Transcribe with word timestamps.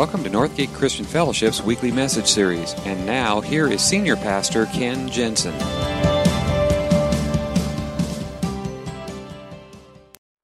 Welcome 0.00 0.24
to 0.24 0.30
Northgate 0.30 0.72
Christian 0.72 1.04
Fellowship's 1.04 1.60
weekly 1.60 1.92
message 1.92 2.26
series. 2.26 2.72
And 2.86 3.04
now, 3.04 3.42
here 3.42 3.70
is 3.70 3.82
Senior 3.82 4.16
Pastor 4.16 4.64
Ken 4.64 5.10
Jensen. 5.10 5.52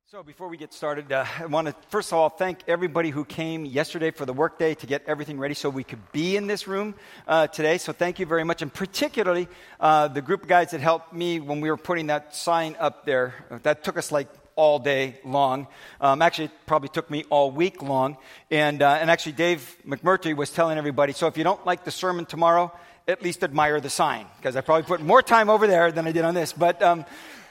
So, 0.09 0.23
before 0.23 0.49
we 0.49 0.59
get 0.59 0.75
started, 0.75 1.11
uh, 1.11 1.25
I 1.39 1.47
want 1.47 1.69
to 1.69 1.75
first 1.89 2.13
of 2.13 2.19
all 2.19 2.29
thank 2.29 2.59
everybody 2.69 3.09
who 3.09 3.25
came 3.25 3.65
yesterday 3.65 4.11
for 4.11 4.27
the 4.27 4.35
workday 4.35 4.75
to 4.75 4.87
get 4.87 5.05
everything 5.07 5.39
ready 5.39 5.55
so 5.55 5.71
we 5.71 5.85
could 5.85 6.13
be 6.13 6.37
in 6.37 6.47
this 6.49 6.69
room 6.69 6.95
uh, 7.27 7.47
today. 7.47 7.79
So, 7.79 7.95
thank 7.95 8.19
you 8.19 8.27
very 8.27 8.45
much. 8.45 8.61
And 8.61 8.71
particularly 8.71 9.49
uh, 9.81 10.09
the 10.09 10.21
group 10.21 10.43
of 10.43 10.51
guys 10.51 10.73
that 10.73 10.83
helped 10.83 11.15
me 11.15 11.41
when 11.41 11.63
we 11.63 11.71
were 11.71 11.79
putting 11.79 12.09
that 12.09 12.35
sign 12.35 12.77
up 12.79 13.07
there. 13.07 13.33
That 13.63 13.85
took 13.85 13.97
us 13.97 14.13
like 14.13 14.29
all 14.57 14.79
day 14.79 15.21
long. 15.25 15.69
Um, 16.01 16.23
actually, 16.23 16.47
it 16.47 16.53
probably 16.67 16.89
took 16.89 17.11
me 17.11 17.25
all 17.31 17.51
week 17.51 17.83
long. 17.83 18.17
And, 18.51 18.83
uh, 18.83 18.99
and 19.01 19.11
actually, 19.11 19.33
Dave 19.33 19.77
McMurtry 19.87 20.35
was 20.35 20.51
telling 20.51 20.79
everybody 20.79 21.13
so 21.13 21.27
if 21.29 21.39
you 21.39 21.45
don't 21.45 21.65
like 21.65 21.85
the 21.85 21.91
sermon 21.91 22.27
tomorrow, 22.27 22.73
at 23.07 23.23
least 23.23 23.45
admire 23.45 23.81
the 23.81 23.91
sign, 23.91 24.27
because 24.39 24.57
I 24.57 24.63
probably 24.63 24.83
put 24.83 25.01
more 25.01 25.23
time 25.23 25.49
over 25.49 25.69
there 25.69 25.93
than 25.93 26.07
I 26.09 26.13
did 26.13 26.25
on 26.25 26.35
this. 26.35 26.53
But 26.53 26.83
um, 26.83 27.05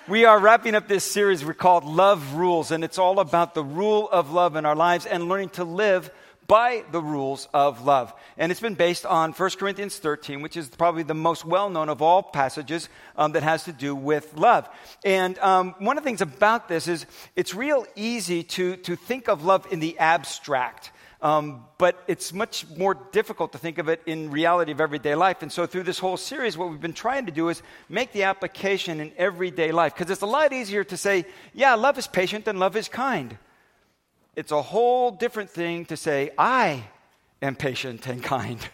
we 0.07 0.25
are 0.25 0.37
wrapping 0.37 0.75
up 0.75 0.87
this 0.87 1.03
series 1.03 1.45
We're 1.45 1.53
called 1.53 1.85
Love 1.85 2.33
Rules, 2.33 2.71
and 2.71 2.83
it's 2.83 2.99
all 2.99 3.19
about 3.19 3.55
the 3.55 3.63
rule 3.63 4.09
of 4.11 4.31
love 4.31 4.55
in 4.55 4.65
our 4.65 4.75
lives 4.75 5.05
and 5.05 5.29
learning 5.29 5.49
to 5.49 5.63
live 5.63 6.11
by 6.47 6.83
the 6.91 7.01
rules 7.01 7.47
of 7.53 7.85
love. 7.85 8.13
And 8.37 8.51
it's 8.51 8.61
been 8.61 8.75
based 8.75 9.05
on 9.05 9.31
1 9.31 9.49
Corinthians 9.51 9.97
13, 9.97 10.41
which 10.41 10.57
is 10.57 10.69
probably 10.69 11.03
the 11.03 11.13
most 11.13 11.45
well 11.45 11.69
known 11.69 11.89
of 11.89 12.01
all 12.01 12.21
passages 12.21 12.89
um, 13.15 13.31
that 13.33 13.43
has 13.43 13.63
to 13.63 13.71
do 13.71 13.95
with 13.95 14.33
love. 14.35 14.69
And 15.03 15.37
um, 15.39 15.75
one 15.79 15.97
of 15.97 16.03
the 16.03 16.07
things 16.07 16.21
about 16.21 16.67
this 16.67 16.87
is 16.87 17.05
it's 17.35 17.53
real 17.53 17.85
easy 17.95 18.43
to, 18.43 18.77
to 18.77 18.95
think 18.95 19.27
of 19.27 19.43
love 19.43 19.67
in 19.71 19.79
the 19.79 19.97
abstract. 19.99 20.91
Um, 21.21 21.65
but 21.79 22.03
it's 22.07 22.33
much 22.33 22.67
more 22.77 22.93
difficult 23.11 23.53
to 23.53 23.57
think 23.57 23.79
of 23.79 23.89
it 23.89 24.01
in 24.05 24.29
reality 24.29 24.71
of 24.71 24.79
everyday 24.79 25.15
life. 25.15 25.41
And 25.41 25.51
so, 25.51 25.65
through 25.65 25.83
this 25.83 25.97
whole 25.97 26.17
series, 26.17 26.55
what 26.55 26.69
we've 26.69 26.79
been 26.79 26.93
trying 26.93 27.25
to 27.25 27.31
do 27.31 27.49
is 27.49 27.63
make 27.89 28.11
the 28.11 28.23
application 28.23 28.99
in 28.99 29.11
everyday 29.17 29.71
life. 29.71 29.95
Because 29.95 30.11
it's 30.11 30.21
a 30.21 30.27
lot 30.27 30.53
easier 30.53 30.83
to 30.83 30.97
say, 30.97 31.25
yeah, 31.53 31.73
love 31.73 31.97
is 31.97 32.05
patient 32.05 32.47
and 32.47 32.59
love 32.59 32.75
is 32.75 32.89
kind. 32.89 33.39
It's 34.35 34.51
a 34.51 34.61
whole 34.61 35.11
different 35.11 35.49
thing 35.49 35.85
to 35.85 35.97
say, 35.97 36.31
I 36.37 36.83
am 37.41 37.55
patient 37.55 38.07
and 38.07 38.23
kind. 38.23 38.59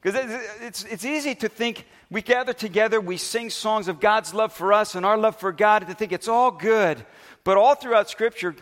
Because 0.00 0.32
it's, 0.60 0.82
it's 0.82 1.04
easy 1.04 1.36
to 1.36 1.48
think 1.48 1.86
we 2.10 2.22
gather 2.22 2.52
together, 2.52 3.00
we 3.00 3.16
sing 3.16 3.50
songs 3.50 3.86
of 3.86 4.00
God's 4.00 4.34
love 4.34 4.52
for 4.52 4.72
us 4.72 4.96
and 4.96 5.06
our 5.06 5.16
love 5.16 5.36
for 5.36 5.52
God, 5.52 5.82
and 5.82 5.90
to 5.90 5.96
think 5.96 6.10
it's 6.10 6.26
all 6.26 6.50
good. 6.50 7.06
But 7.44 7.56
all 7.56 7.76
throughout 7.76 8.10
Scripture, 8.10 8.56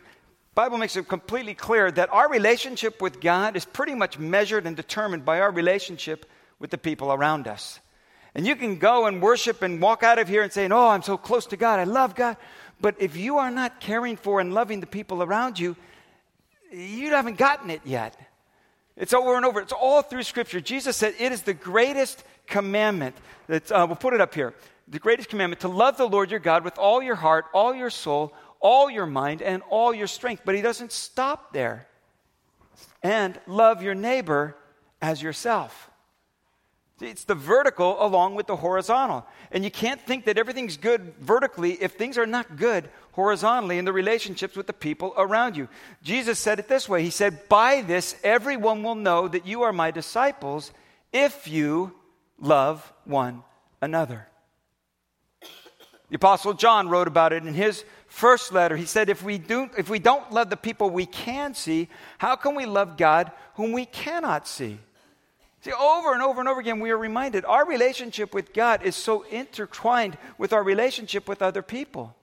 Bible 0.55 0.77
makes 0.77 0.97
it 0.97 1.09
completely 1.09 1.55
clear 1.55 1.91
that 1.91 2.13
our 2.13 2.29
relationship 2.29 3.01
with 3.01 3.23
God 3.23 3.57
is 3.57 3.65
pretty 3.65 3.95
much 3.95 4.19
measured 4.19 4.67
and 4.67 4.77
determined 4.77 5.25
by 5.25 5.41
our 5.41 5.51
relationship 5.51 6.27
with 6.59 6.71
the 6.71 6.77
people 6.77 7.11
around 7.11 7.49
us. 7.49 7.81
And 8.35 8.47
you 8.47 8.55
can 8.55 8.77
go 8.77 9.07
and 9.07 9.23
worship 9.23 9.63
and 9.63 9.81
walk 9.81 10.03
out 10.03 10.19
of 10.19 10.29
here 10.29 10.43
and 10.43 10.53
say, 10.53 10.69
Oh, 10.69 10.89
I'm 10.89 11.03
so 11.03 11.17
close 11.17 11.47
to 11.47 11.57
God. 11.57 11.81
I 11.81 11.85
love 11.85 12.15
God. 12.15 12.37
But 12.81 12.97
if 13.01 13.17
you 13.17 13.39
are 13.39 13.51
not 13.51 13.81
caring 13.81 14.17
for 14.17 14.41
and 14.41 14.53
loving 14.53 14.81
the 14.81 14.87
people 14.87 15.23
around 15.23 15.59
you, 15.59 15.77
you 16.71 17.11
haven't 17.11 17.39
gotten 17.39 17.71
it 17.71 17.83
yet. 17.85 18.17
It's 18.97 19.15
over 19.15 19.37
and 19.37 19.47
over. 19.47 19.61
It's 19.61 19.73
all 19.73 20.03
through 20.03 20.25
Scripture. 20.25 20.61
Jesus 20.61 20.97
said 20.97 21.15
it 21.19 21.33
is 21.33 21.43
the 21.43 21.55
greatest 21.55 22.23
commandment. 22.47 23.17
That, 23.47 23.71
uh, 23.73 23.87
we'll 23.87 23.97
put 23.97 24.15
it 24.15 24.21
up 24.21 24.35
here. 24.35 24.55
The 24.89 24.99
greatest 24.99 25.29
commandment 25.29 25.61
to 25.61 25.69
love 25.69 25.97
the 25.97 26.09
Lord 26.09 26.31
your 26.31 26.41
God 26.41 26.65
with 26.65 26.79
all 26.79 27.03
your 27.03 27.15
heart, 27.15 27.47
all 27.55 27.75
your 27.75 27.91
soul, 27.91 28.35
all 28.61 28.91
your 28.91 29.07
mind, 29.07 29.43
and 29.43 29.63
all 29.71 29.95
your 29.95 30.07
strength. 30.07 30.43
But 30.45 30.55
he 30.55 30.63
doesn't 30.63 30.93
stop 30.93 31.53
there. 31.53 31.87
And 33.03 33.39
love 33.47 33.83
your 33.83 33.95
neighbor 33.95 34.57
as 35.01 35.23
yourself. 35.23 35.90
It's 37.01 37.25
the 37.25 37.35
vertical 37.35 37.97
along 38.05 38.35
with 38.35 38.47
the 38.47 38.57
horizontal. 38.57 39.27
And 39.51 39.65
you 39.65 39.71
can't 39.71 40.01
think 40.01 40.27
that 40.27 40.39
everything's 40.39 40.77
good 40.77 41.15
vertically 41.19 41.73
if 41.83 41.93
things 41.93 42.19
are 42.19 42.27
not 42.27 42.57
good 42.57 42.89
horizontally 43.13 43.79
in 43.79 43.85
the 43.85 43.93
relationships 43.93 44.57
with 44.57 44.67
the 44.67 44.73
people 44.73 45.15
around 45.17 45.57
you. 45.57 45.69
Jesus 46.03 46.39
said 46.39 46.59
it 46.59 46.69
this 46.69 46.89
way 46.89 47.03
He 47.03 47.11
said, 47.11 47.49
By 47.49 47.83
this, 47.83 48.17
everyone 48.23 48.83
will 48.83 48.95
know 48.95 49.29
that 49.29 49.47
you 49.47 49.63
are 49.63 49.73
my 49.73 49.91
disciples 49.91 50.73
if 51.13 51.49
you 51.49 51.93
love 52.39 52.93
one 53.05 53.43
another. 53.81 54.27
The 56.11 56.17
Apostle 56.17 56.55
John 56.55 56.89
wrote 56.89 57.07
about 57.07 57.33
it 57.33 57.47
in 57.47 57.55
his 57.55 57.85
first 58.09 58.53
letter. 58.53 58.77
He 58.77 58.85
said, 58.85 59.09
if 59.09 59.23
we, 59.23 59.39
do, 59.39 59.71
if 59.79 59.89
we 59.89 60.01
don't 60.01 60.33
love 60.33 60.51
the 60.51 60.57
people 60.57 60.91
we 60.91 61.07
can 61.07 61.55
see, 61.55 61.89
how 62.19 62.35
can 62.35 62.57
we 62.57 62.67
love 62.67 62.97
God 62.97 63.31
whom 63.55 63.73
we 63.73 63.87
cannot 63.87 64.49
see? 64.49 64.79
See, 65.63 65.73
over 65.73 66.15
and 66.15 66.23
over 66.23 66.41
and 66.41 66.49
over 66.49 66.61
again, 66.61 66.81
we 66.81 66.91
are 66.91 66.97
reminded 66.99 67.45
our 67.45 67.67
relationship 67.67 68.33
with 68.33 68.55
God 68.55 68.83
is 68.83 68.97
so 68.97 69.23
intertwined 69.23 70.17
with 70.39 70.53
our 70.53 70.63
relationship 70.63 71.29
with 71.29 71.43
other 71.43 71.61
people. 71.61 72.17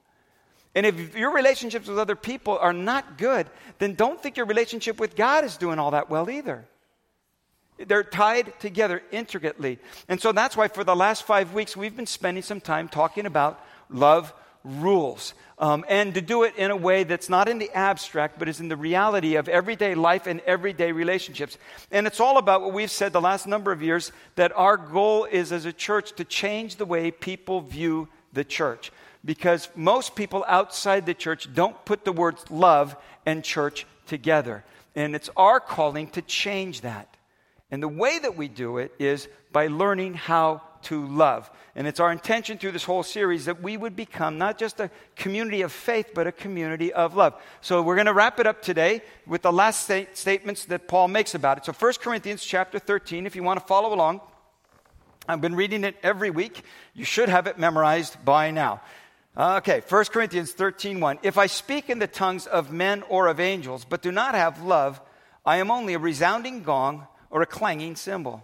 And 0.73 0.85
if 0.85 1.15
your 1.15 1.31
relationships 1.31 1.87
with 1.87 1.99
other 1.99 2.15
people 2.15 2.57
are 2.57 2.73
not 2.73 3.17
good, 3.17 3.47
then 3.79 3.93
don't 3.95 4.21
think 4.21 4.37
your 4.37 4.45
relationship 4.45 4.99
with 4.99 5.15
God 5.15 5.43
is 5.43 5.57
doing 5.57 5.79
all 5.79 5.91
that 5.91 6.09
well 6.09 6.29
either. 6.29 6.65
They're 7.77 8.03
tied 8.03 8.59
together 8.59 9.03
intricately. 9.11 9.77
And 10.09 10.19
so 10.19 10.31
that's 10.31 10.57
why 10.57 10.67
for 10.67 10.83
the 10.83 10.95
last 10.95 11.23
five 11.23 11.53
weeks, 11.53 11.77
we've 11.77 11.95
been 11.95 12.07
spending 12.07 12.43
some 12.43 12.61
time 12.61 12.87
talking 12.87 13.27
about 13.27 13.63
love 13.89 14.33
rules. 14.67 15.33
Um, 15.59 15.85
and 15.89 16.13
to 16.13 16.21
do 16.21 16.43
it 16.43 16.55
in 16.55 16.69
a 16.69 16.75
way 16.75 17.03
that's 17.03 17.29
not 17.29 17.49
in 17.49 17.57
the 17.57 17.71
abstract, 17.71 18.37
but 18.37 18.47
is 18.47 18.59
in 18.59 18.67
the 18.67 18.77
reality 18.77 19.35
of 19.35 19.49
everyday 19.49 19.95
life 19.95 20.27
and 20.27 20.39
everyday 20.41 20.91
relationships. 20.91 21.57
And 21.89 22.05
it's 22.05 22.19
all 22.19 22.37
about 22.37 22.61
what 22.61 22.73
we've 22.73 22.91
said 22.91 23.11
the 23.11 23.21
last 23.21 23.47
number 23.47 23.71
of 23.71 23.81
years 23.81 24.11
that 24.35 24.51
our 24.55 24.77
goal 24.77 25.25
is 25.25 25.51
as 25.51 25.65
a 25.65 25.73
church 25.73 26.13
to 26.17 26.23
change 26.23 26.75
the 26.75 26.85
way 26.85 27.09
people 27.09 27.61
view 27.61 28.07
the 28.33 28.43
church. 28.43 28.91
Because 29.25 29.67
most 29.75 30.15
people 30.15 30.45
outside 30.47 31.07
the 31.07 31.15
church 31.15 31.51
don't 31.53 31.83
put 31.85 32.05
the 32.05 32.11
words 32.11 32.45
love 32.51 32.95
and 33.25 33.43
church 33.43 33.87
together. 34.05 34.63
And 34.95 35.15
it's 35.15 35.29
our 35.35 35.59
calling 35.59 36.09
to 36.11 36.21
change 36.21 36.81
that. 36.81 37.17
And 37.71 37.81
the 37.81 37.87
way 37.87 38.19
that 38.19 38.37
we 38.37 38.47
do 38.47 38.77
it 38.77 38.93
is 38.99 39.27
by 39.51 39.67
learning 39.67 40.13
how 40.13 40.61
to 40.83 41.05
love. 41.07 41.49
And 41.77 41.85
it's 41.85 41.99
our 41.99 42.11
intention 42.11 42.57
through 42.57 42.71
this 42.71 42.85
whole 42.85 43.03
series 43.03 43.45
that 43.45 43.61
we 43.61 43.77
would 43.77 43.95
become 43.95 44.39
not 44.39 44.57
just 44.57 44.79
a 44.79 44.89
community 45.15 45.61
of 45.61 45.71
faith, 45.71 46.09
but 46.15 46.25
a 46.25 46.31
community 46.31 46.91
of 46.91 47.15
love. 47.15 47.39
So 47.61 47.83
we're 47.83 47.93
going 47.93 48.07
to 48.07 48.13
wrap 48.13 48.39
it 48.39 48.47
up 48.47 48.63
today 48.63 49.03
with 49.27 49.43
the 49.43 49.51
last 49.51 49.83
state- 49.83 50.17
statements 50.17 50.65
that 50.65 50.87
Paul 50.87 51.07
makes 51.07 51.35
about 51.35 51.59
it. 51.59 51.65
So 51.65 51.73
1 51.73 51.93
Corinthians 52.01 52.43
chapter 52.43 52.79
13, 52.79 53.27
if 53.27 53.35
you 53.35 53.43
want 53.43 53.59
to 53.59 53.65
follow 53.67 53.93
along, 53.93 54.21
I've 55.29 55.39
been 55.39 55.53
reading 55.53 55.83
it 55.83 55.95
every 56.01 56.31
week. 56.31 56.63
You 56.95 57.05
should 57.05 57.29
have 57.29 57.45
it 57.45 57.59
memorized 57.59 58.25
by 58.25 58.49
now. 58.49 58.81
Okay, 59.37 59.83
1 59.87 60.05
Corinthians 60.05 60.53
13, 60.53 60.99
1. 60.99 61.19
If 61.21 61.37
I 61.37 61.45
speak 61.45 61.91
in 61.91 61.99
the 61.99 62.07
tongues 62.07 62.47
of 62.47 62.71
men 62.71 63.03
or 63.03 63.27
of 63.27 63.39
angels, 63.39 63.85
but 63.85 64.01
do 64.01 64.11
not 64.11 64.33
have 64.33 64.63
love, 64.63 64.99
I 65.45 65.57
am 65.57 65.69
only 65.69 65.93
a 65.93 65.99
resounding 65.99 66.63
gong 66.63 67.05
or 67.29 67.43
a 67.43 67.45
clanging 67.45 67.97
cymbal. 67.97 68.43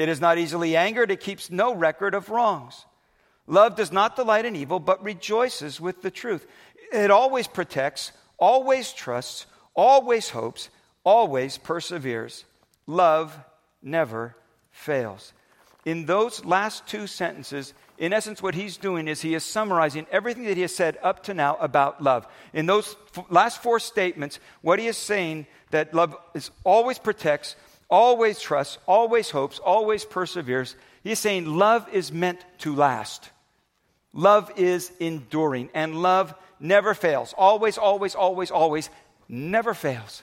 It 0.00 0.08
is 0.08 0.18
not 0.18 0.38
easily 0.38 0.76
angered. 0.76 1.10
It 1.10 1.20
keeps 1.20 1.50
no 1.50 1.74
record 1.74 2.14
of 2.14 2.30
wrongs. 2.30 2.86
Love 3.46 3.76
does 3.76 3.92
not 3.92 4.16
delight 4.16 4.46
in 4.46 4.56
evil, 4.56 4.80
but 4.80 5.04
rejoices 5.04 5.78
with 5.78 6.00
the 6.00 6.10
truth. 6.10 6.46
It 6.90 7.10
always 7.10 7.46
protects, 7.46 8.12
always 8.38 8.94
trusts, 8.94 9.44
always 9.74 10.30
hopes, 10.30 10.70
always 11.04 11.58
perseveres. 11.58 12.46
Love 12.86 13.38
never 13.82 14.36
fails. 14.70 15.34
In 15.84 16.06
those 16.06 16.46
last 16.46 16.86
two 16.86 17.06
sentences, 17.06 17.74
in 17.98 18.14
essence, 18.14 18.42
what 18.42 18.54
he's 18.54 18.78
doing 18.78 19.06
is 19.06 19.20
he 19.20 19.34
is 19.34 19.44
summarizing 19.44 20.06
everything 20.10 20.44
that 20.44 20.56
he 20.56 20.62
has 20.62 20.74
said 20.74 20.96
up 21.02 21.24
to 21.24 21.34
now 21.34 21.58
about 21.60 22.02
love. 22.02 22.26
In 22.54 22.64
those 22.64 22.96
f- 23.14 23.26
last 23.28 23.62
four 23.62 23.78
statements, 23.78 24.38
what 24.62 24.78
he 24.78 24.86
is 24.86 24.96
saying 24.96 25.46
that 25.72 25.92
love 25.92 26.16
is 26.32 26.50
always 26.64 26.98
protects, 26.98 27.54
always 27.90 28.40
trusts, 28.40 28.78
always 28.86 29.30
hopes, 29.30 29.58
always 29.58 30.04
perseveres. 30.04 30.76
He's 31.02 31.18
saying 31.18 31.46
love 31.46 31.88
is 31.92 32.12
meant 32.12 32.44
to 32.58 32.74
last. 32.74 33.30
Love 34.12 34.50
is 34.56 34.92
enduring, 34.98 35.70
and 35.74 36.02
love 36.02 36.34
never 36.58 36.94
fails. 36.94 37.34
Always, 37.36 37.78
always, 37.78 38.14
always, 38.14 38.50
always, 38.50 38.90
never 39.28 39.74
fails. 39.74 40.22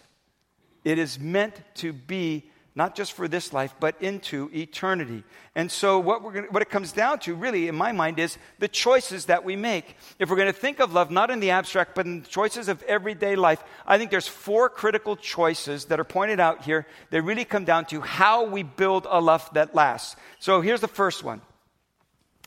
It 0.83 0.99
is 0.99 1.19
meant 1.19 1.61
to 1.75 1.93
be 1.93 2.49
not 2.77 2.93
just 2.93 3.13
for 3.13 3.27
this 3.27 3.53
life, 3.53 3.73
but 3.79 3.99
into 4.03 4.51
eternity. 4.53 5.23
And 5.55 5.71
so, 5.71 5.97
what, 5.97 6.21
we're 6.21 6.31
gonna, 6.31 6.47
what 6.51 6.61
it 6.61 6.69
comes 6.69 6.91
down 6.91 7.17
to, 7.21 7.33
really, 7.33 7.67
in 7.67 7.75
my 7.75 7.91
mind, 7.91 8.19
is 8.19 8.37
the 8.59 8.67
choices 8.67 9.25
that 9.25 9.43
we 9.43 9.55
make. 9.55 9.97
If 10.19 10.29
we're 10.29 10.35
going 10.35 10.53
to 10.53 10.53
think 10.53 10.79
of 10.79 10.93
love 10.93 11.09
not 11.09 11.31
in 11.31 11.39
the 11.39 11.49
abstract, 11.49 11.95
but 11.95 12.05
in 12.05 12.21
the 12.21 12.27
choices 12.27 12.67
of 12.67 12.83
everyday 12.83 13.35
life, 13.35 13.63
I 13.87 13.97
think 13.97 14.11
there's 14.11 14.27
four 14.27 14.69
critical 14.69 15.15
choices 15.15 15.85
that 15.85 15.99
are 15.99 16.03
pointed 16.03 16.39
out 16.39 16.65
here 16.65 16.85
that 17.09 17.23
really 17.23 17.45
come 17.45 17.65
down 17.65 17.85
to 17.85 17.99
how 17.99 18.45
we 18.45 18.61
build 18.61 19.07
a 19.09 19.19
love 19.19 19.49
that 19.53 19.73
lasts. 19.73 20.15
So, 20.37 20.61
here's 20.61 20.81
the 20.81 20.87
first 20.87 21.23
one. 21.23 21.41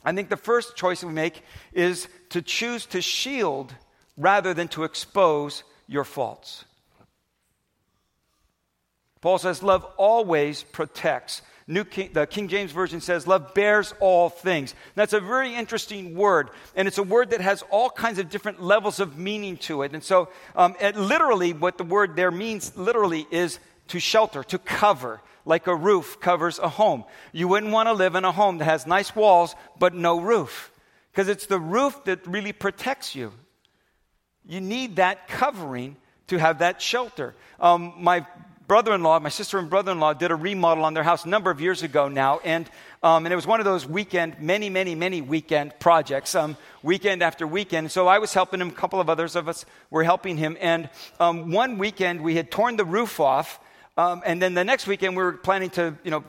I 0.05 0.13
think 0.13 0.29
the 0.29 0.37
first 0.37 0.77
choice 0.77 1.03
we 1.03 1.11
make 1.11 1.43
is 1.73 2.07
to 2.29 2.41
choose 2.41 2.85
to 2.87 3.01
shield 3.01 3.75
rather 4.15 4.53
than 4.53 4.69
to 4.69 4.85
expose 4.85 5.65
your 5.87 6.05
faults. 6.05 6.63
Paul 9.21 9.37
says, 9.37 9.63
Love 9.63 9.85
always 9.97 10.63
protects. 10.63 11.41
New 11.67 11.85
King, 11.85 12.09
the 12.11 12.25
King 12.25 12.47
James 12.47 12.71
Version 12.71 12.99
says, 12.99 13.27
Love 13.27 13.53
bears 13.53 13.93
all 13.99 14.29
things. 14.29 14.75
That's 14.95 15.13
a 15.13 15.19
very 15.19 15.55
interesting 15.55 16.15
word, 16.15 16.49
and 16.75 16.87
it's 16.87 16.97
a 16.97 17.03
word 17.03 17.29
that 17.29 17.41
has 17.41 17.63
all 17.69 17.89
kinds 17.89 18.19
of 18.19 18.29
different 18.29 18.61
levels 18.61 18.99
of 18.99 19.17
meaning 19.17 19.57
to 19.57 19.83
it. 19.83 19.93
And 19.93 20.03
so, 20.03 20.29
um, 20.55 20.75
it 20.81 20.95
literally, 20.95 21.53
what 21.53 21.77
the 21.77 21.83
word 21.83 22.15
there 22.15 22.31
means 22.31 22.75
literally 22.75 23.27
is 23.31 23.59
to 23.89 23.99
shelter, 23.99 24.43
to 24.45 24.57
cover, 24.57 25.21
like 25.45 25.67
a 25.67 25.75
roof 25.75 26.19
covers 26.19 26.59
a 26.59 26.69
home. 26.69 27.03
You 27.31 27.47
wouldn't 27.47 27.71
want 27.71 27.87
to 27.87 27.93
live 27.93 28.15
in 28.15 28.25
a 28.25 28.31
home 28.31 28.57
that 28.57 28.65
has 28.65 28.87
nice 28.87 29.15
walls 29.15 29.55
but 29.79 29.93
no 29.93 30.19
roof, 30.19 30.71
because 31.11 31.29
it's 31.29 31.45
the 31.45 31.59
roof 31.59 32.03
that 32.05 32.25
really 32.25 32.53
protects 32.53 33.15
you. 33.15 33.33
You 34.47 34.61
need 34.61 34.95
that 34.95 35.27
covering 35.27 35.95
to 36.27 36.37
have 36.37 36.59
that 36.59 36.81
shelter. 36.81 37.35
Um, 37.59 37.93
my 37.99 38.25
brother 38.71 38.93
in 38.93 39.03
law, 39.03 39.19
my 39.19 39.27
sister 39.27 39.59
and 39.59 39.69
brother 39.69 39.91
in 39.91 39.99
law, 39.99 40.13
did 40.13 40.31
a 40.31 40.35
remodel 40.35 40.85
on 40.85 40.93
their 40.93 41.03
house 41.03 41.25
a 41.25 41.27
number 41.27 41.51
of 41.51 41.59
years 41.59 41.83
ago 41.83 42.07
now. 42.07 42.39
And, 42.45 42.69
um, 43.03 43.25
and 43.25 43.33
it 43.33 43.35
was 43.35 43.45
one 43.45 43.59
of 43.59 43.65
those 43.65 43.85
weekend, 43.85 44.39
many, 44.39 44.69
many, 44.69 44.95
many 44.95 45.19
weekend 45.19 45.77
projects, 45.77 46.35
um, 46.35 46.55
weekend 46.81 47.21
after 47.21 47.45
weekend. 47.45 47.91
So 47.91 48.07
I 48.07 48.19
was 48.19 48.33
helping 48.33 48.61
him, 48.61 48.69
a 48.69 48.71
couple 48.71 49.01
of 49.01 49.09
others 49.09 49.35
of 49.35 49.49
us 49.49 49.65
were 49.89 50.05
helping 50.05 50.37
him. 50.37 50.55
And 50.61 50.89
um, 51.19 51.51
one 51.51 51.79
weekend 51.79 52.21
we 52.21 52.35
had 52.35 52.49
torn 52.49 52.77
the 52.77 52.85
roof 52.85 53.19
off. 53.19 53.59
Um, 53.97 54.23
and 54.25 54.41
then 54.41 54.53
the 54.53 54.63
next 54.63 54.87
weekend 54.87 55.17
we 55.17 55.23
were 55.23 55.33
planning 55.33 55.71
to, 55.71 55.97
you 56.05 56.11
know, 56.11 56.23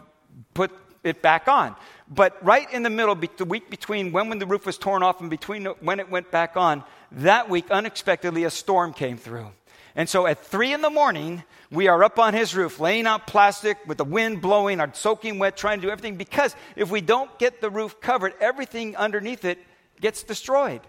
put 0.53 0.73
it 1.05 1.23
back 1.23 1.47
on. 1.47 1.77
But 2.09 2.45
right 2.45 2.67
in 2.73 2.83
the 2.83 2.91
middle, 2.91 3.15
the 3.15 3.45
week 3.45 3.71
between 3.71 4.11
when, 4.11 4.29
when 4.29 4.41
the 4.41 4.47
roof 4.47 4.67
was 4.67 4.79
torn 4.79 5.05
off 5.05 5.21
and 5.21 5.31
between 5.31 5.67
when 5.67 6.01
it 6.01 6.11
went 6.11 6.33
back 6.33 6.57
on, 6.57 6.83
that 7.13 7.49
week, 7.49 7.71
unexpectedly, 7.71 8.43
a 8.43 8.51
storm 8.51 8.93
came 8.93 9.17
through. 9.17 9.53
And 9.95 10.09
so 10.09 10.27
at 10.27 10.45
three 10.45 10.73
in 10.73 10.81
the 10.81 10.91
morning, 10.91 11.43
we 11.71 11.89
are 11.89 12.03
up 12.03 12.19
on 12.19 12.35
his 12.35 12.55
roof, 12.55 12.81
laying 12.81 13.07
out 13.07 13.27
plastic 13.27 13.79
with 13.87 13.99
the 13.99 14.05
wind 14.05 14.41
blowing, 14.41 14.81
our 14.81 14.93
soaking 14.95 15.39
wet, 15.39 15.57
trying 15.57 15.81
to 15.81 15.87
do 15.87 15.91
everything. 15.91 16.17
Because 16.17 16.57
if 16.77 16.91
we 16.91 17.01
don't 17.01 17.39
get 17.39 17.61
the 17.61 17.71
roof 17.71 18.01
covered, 18.01 18.33
everything 18.41 18.97
underneath 18.97 19.45
it 19.45 19.59
gets 20.01 20.23
destroyed. 20.23 20.81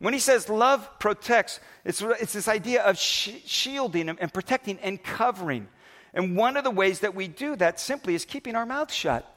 When 0.00 0.12
he 0.12 0.20
says 0.20 0.48
love 0.48 0.88
protects, 0.98 1.60
it's, 1.84 2.02
it's 2.02 2.32
this 2.32 2.48
idea 2.48 2.82
of 2.82 2.98
sh- 2.98 3.42
shielding 3.46 4.08
and 4.08 4.32
protecting 4.32 4.78
and 4.80 5.02
covering. 5.02 5.68
And 6.12 6.36
one 6.36 6.56
of 6.56 6.64
the 6.64 6.70
ways 6.70 7.00
that 7.00 7.14
we 7.14 7.28
do 7.28 7.56
that 7.56 7.80
simply 7.80 8.14
is 8.14 8.24
keeping 8.24 8.54
our 8.56 8.66
mouth 8.66 8.92
shut. 8.92 9.28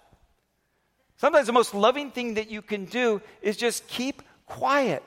Sometimes 1.18 1.48
the 1.48 1.54
most 1.54 1.74
loving 1.74 2.12
thing 2.12 2.36
that 2.36 2.50
you 2.52 2.62
can 2.62 2.86
do 2.86 3.22
is 3.42 3.58
just 3.58 3.88
keep 3.88 4.22
quiet. 4.46 5.04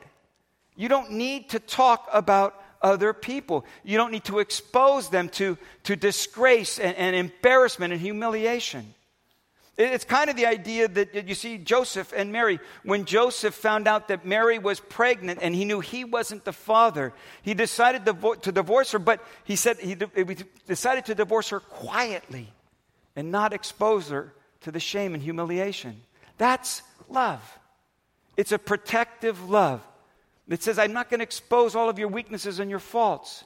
You 0.77 0.89
don't 0.89 1.13
need 1.13 1.51
to 1.51 1.61
talk 1.61 2.09
about 2.13 2.60
other 2.83 3.13
people. 3.13 3.65
You 3.85 3.97
don't 3.97 4.13
need 4.13 4.25
to 4.25 4.39
expose 4.39 5.09
them 5.11 5.29
to, 5.31 5.59
to 5.85 5.97
disgrace 5.97 6.79
and, 6.79 6.97
and 6.97 7.15
embarrassment 7.17 7.93
and 7.93 8.01
humiliation. 8.01 8.95
It's 9.77 10.05
kind 10.05 10.29
of 10.29 10.37
the 10.37 10.45
idea 10.45 10.89
that 10.89 11.27
you 11.27 11.35
see 11.35 11.57
Joseph 11.57 12.13
and 12.15 12.31
Mary. 12.33 12.61
When 12.85 13.07
Joseph 13.07 13.55
found 13.55 13.89
out 13.89 14.09
that 14.09 14.27
Mary 14.27 14.59
was 14.59 14.79
pregnant 14.79 15.39
and 15.41 15.55
he 15.55 15.65
knew 15.65 15.81
he 15.81 16.05
wasn't 16.05 16.45
the 16.45 16.53
father, 16.53 17.15
he 17.41 17.55
decided 17.55 18.05
to 18.05 18.53
divorce 18.53 18.93
her, 18.93 18.99
but 18.99 19.25
he 19.45 19.57
said 19.57 19.79
he 19.79 19.97
decided 20.67 21.07
to 21.07 21.15
divorce 21.15 21.49
her 21.49 21.61
quietly 21.61 22.53
and 23.17 23.31
not 23.31 23.55
expose 23.55 24.11
her 24.11 24.35
to 24.63 24.71
the 24.71 24.81
shame 24.81 25.15
and 25.15 25.23
humiliation. 25.23 26.03
That's 26.37 26.83
love. 27.09 27.43
It's 28.37 28.53
a 28.53 28.59
protective 28.59 29.49
love. 29.49 29.81
It 30.51 30.63
says, 30.63 30.79
I'm 30.79 30.93
not 30.93 31.09
going 31.09 31.21
to 31.21 31.25
expose 31.25 31.75
all 31.75 31.89
of 31.89 31.99
your 31.99 32.09
weaknesses 32.09 32.59
and 32.59 32.69
your 32.69 32.81
faults. 32.81 33.45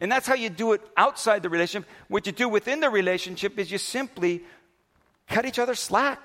And 0.00 0.12
that's 0.12 0.26
how 0.26 0.34
you 0.34 0.50
do 0.50 0.74
it 0.74 0.82
outside 0.96 1.42
the 1.42 1.48
relationship. 1.48 1.88
What 2.08 2.26
you 2.26 2.32
do 2.32 2.48
within 2.48 2.80
the 2.80 2.90
relationship 2.90 3.58
is 3.58 3.70
you 3.70 3.78
simply 3.78 4.42
cut 5.28 5.46
each 5.46 5.58
other 5.58 5.74
slack, 5.74 6.20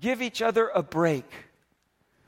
give 0.00 0.20
each 0.20 0.42
other 0.42 0.68
a 0.74 0.82
break. 0.82 1.30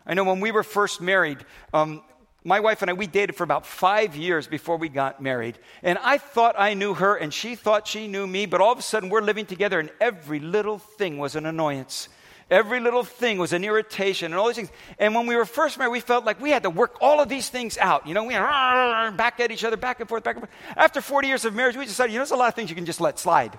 I 0.06 0.14
know 0.14 0.24
when 0.24 0.40
we 0.40 0.52
were 0.52 0.62
first 0.62 1.00
married, 1.00 1.38
um, 1.74 2.02
my 2.44 2.60
wife 2.60 2.82
and 2.82 2.90
I, 2.90 2.94
we 2.94 3.06
dated 3.06 3.36
for 3.36 3.44
about 3.44 3.66
five 3.66 4.16
years 4.16 4.46
before 4.46 4.76
we 4.76 4.88
got 4.88 5.20
married. 5.20 5.58
And 5.82 5.98
I 6.02 6.18
thought 6.18 6.54
I 6.58 6.74
knew 6.74 6.94
her, 6.94 7.16
and 7.16 7.32
she 7.32 7.54
thought 7.54 7.86
she 7.86 8.08
knew 8.08 8.26
me, 8.26 8.46
but 8.46 8.60
all 8.60 8.72
of 8.72 8.78
a 8.78 8.82
sudden 8.82 9.10
we're 9.10 9.22
living 9.22 9.46
together, 9.46 9.80
and 9.80 9.90
every 10.00 10.40
little 10.40 10.78
thing 10.78 11.18
was 11.18 11.36
an 11.36 11.46
annoyance. 11.46 12.08
Every 12.52 12.80
little 12.80 13.02
thing 13.02 13.38
was 13.38 13.54
an 13.54 13.64
irritation 13.64 14.30
and 14.30 14.34
all 14.34 14.46
these 14.46 14.56
things. 14.56 14.68
And 14.98 15.14
when 15.14 15.26
we 15.26 15.36
were 15.36 15.46
first 15.46 15.78
married, 15.78 15.92
we 15.92 16.00
felt 16.00 16.26
like 16.26 16.38
we 16.38 16.50
had 16.50 16.64
to 16.64 16.70
work 16.70 16.98
all 17.00 17.18
of 17.18 17.30
these 17.30 17.48
things 17.48 17.78
out. 17.78 18.06
You 18.06 18.12
know, 18.12 18.24
we 18.24 18.34
had 18.34 19.16
back 19.16 19.40
at 19.40 19.50
each 19.50 19.64
other, 19.64 19.78
back 19.78 20.00
and 20.00 20.08
forth, 20.08 20.22
back 20.22 20.36
and 20.36 20.46
forth. 20.46 20.76
After 20.76 21.00
40 21.00 21.28
years 21.28 21.46
of 21.46 21.54
marriage, 21.54 21.78
we 21.78 21.86
decided, 21.86 22.12
you 22.12 22.18
know, 22.18 22.20
there's 22.20 22.30
a 22.30 22.36
lot 22.36 22.48
of 22.48 22.54
things 22.54 22.68
you 22.68 22.76
can 22.76 22.84
just 22.84 23.00
let 23.00 23.18
slide. 23.18 23.58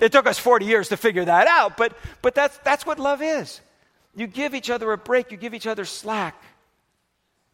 it 0.00 0.12
took 0.12 0.26
us 0.26 0.38
40 0.38 0.66
years 0.66 0.90
to 0.90 0.98
figure 0.98 1.24
that 1.24 1.46
out, 1.46 1.78
but, 1.78 1.96
but 2.20 2.34
that's, 2.34 2.58
that's 2.58 2.84
what 2.84 2.98
love 2.98 3.22
is. 3.22 3.62
You 4.14 4.26
give 4.26 4.54
each 4.54 4.68
other 4.68 4.92
a 4.92 4.98
break, 4.98 5.32
you 5.32 5.38
give 5.38 5.54
each 5.54 5.66
other 5.66 5.86
slack. 5.86 6.38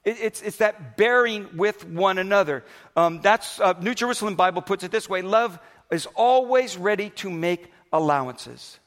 It, 0.04 0.18
it's, 0.20 0.42
it's 0.42 0.56
that 0.56 0.96
bearing 0.96 1.48
with 1.56 1.86
one 1.86 2.18
another. 2.18 2.64
Um, 2.96 3.20
that's 3.22 3.60
uh, 3.60 3.74
New 3.80 3.94
Jerusalem 3.94 4.34
Bible 4.34 4.62
puts 4.62 4.82
it 4.82 4.90
this 4.90 5.08
way 5.08 5.22
love 5.22 5.60
is 5.92 6.06
always 6.16 6.76
ready 6.76 7.10
to 7.10 7.30
make 7.30 7.70
allowances 7.92 8.79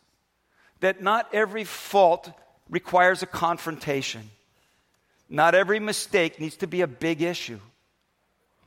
that 0.83 1.01
not 1.01 1.33
every 1.33 1.63
fault 1.63 2.29
requires 2.69 3.23
a 3.23 3.25
confrontation. 3.25 4.29
Not 5.29 5.55
every 5.55 5.79
mistake 5.79 6.41
needs 6.41 6.57
to 6.57 6.67
be 6.67 6.81
a 6.81 6.87
big 6.87 7.21
issue. 7.21 7.59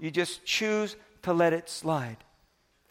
You 0.00 0.10
just 0.10 0.42
choose 0.46 0.96
to 1.24 1.34
let 1.34 1.52
it 1.52 1.68
slide. 1.68 2.16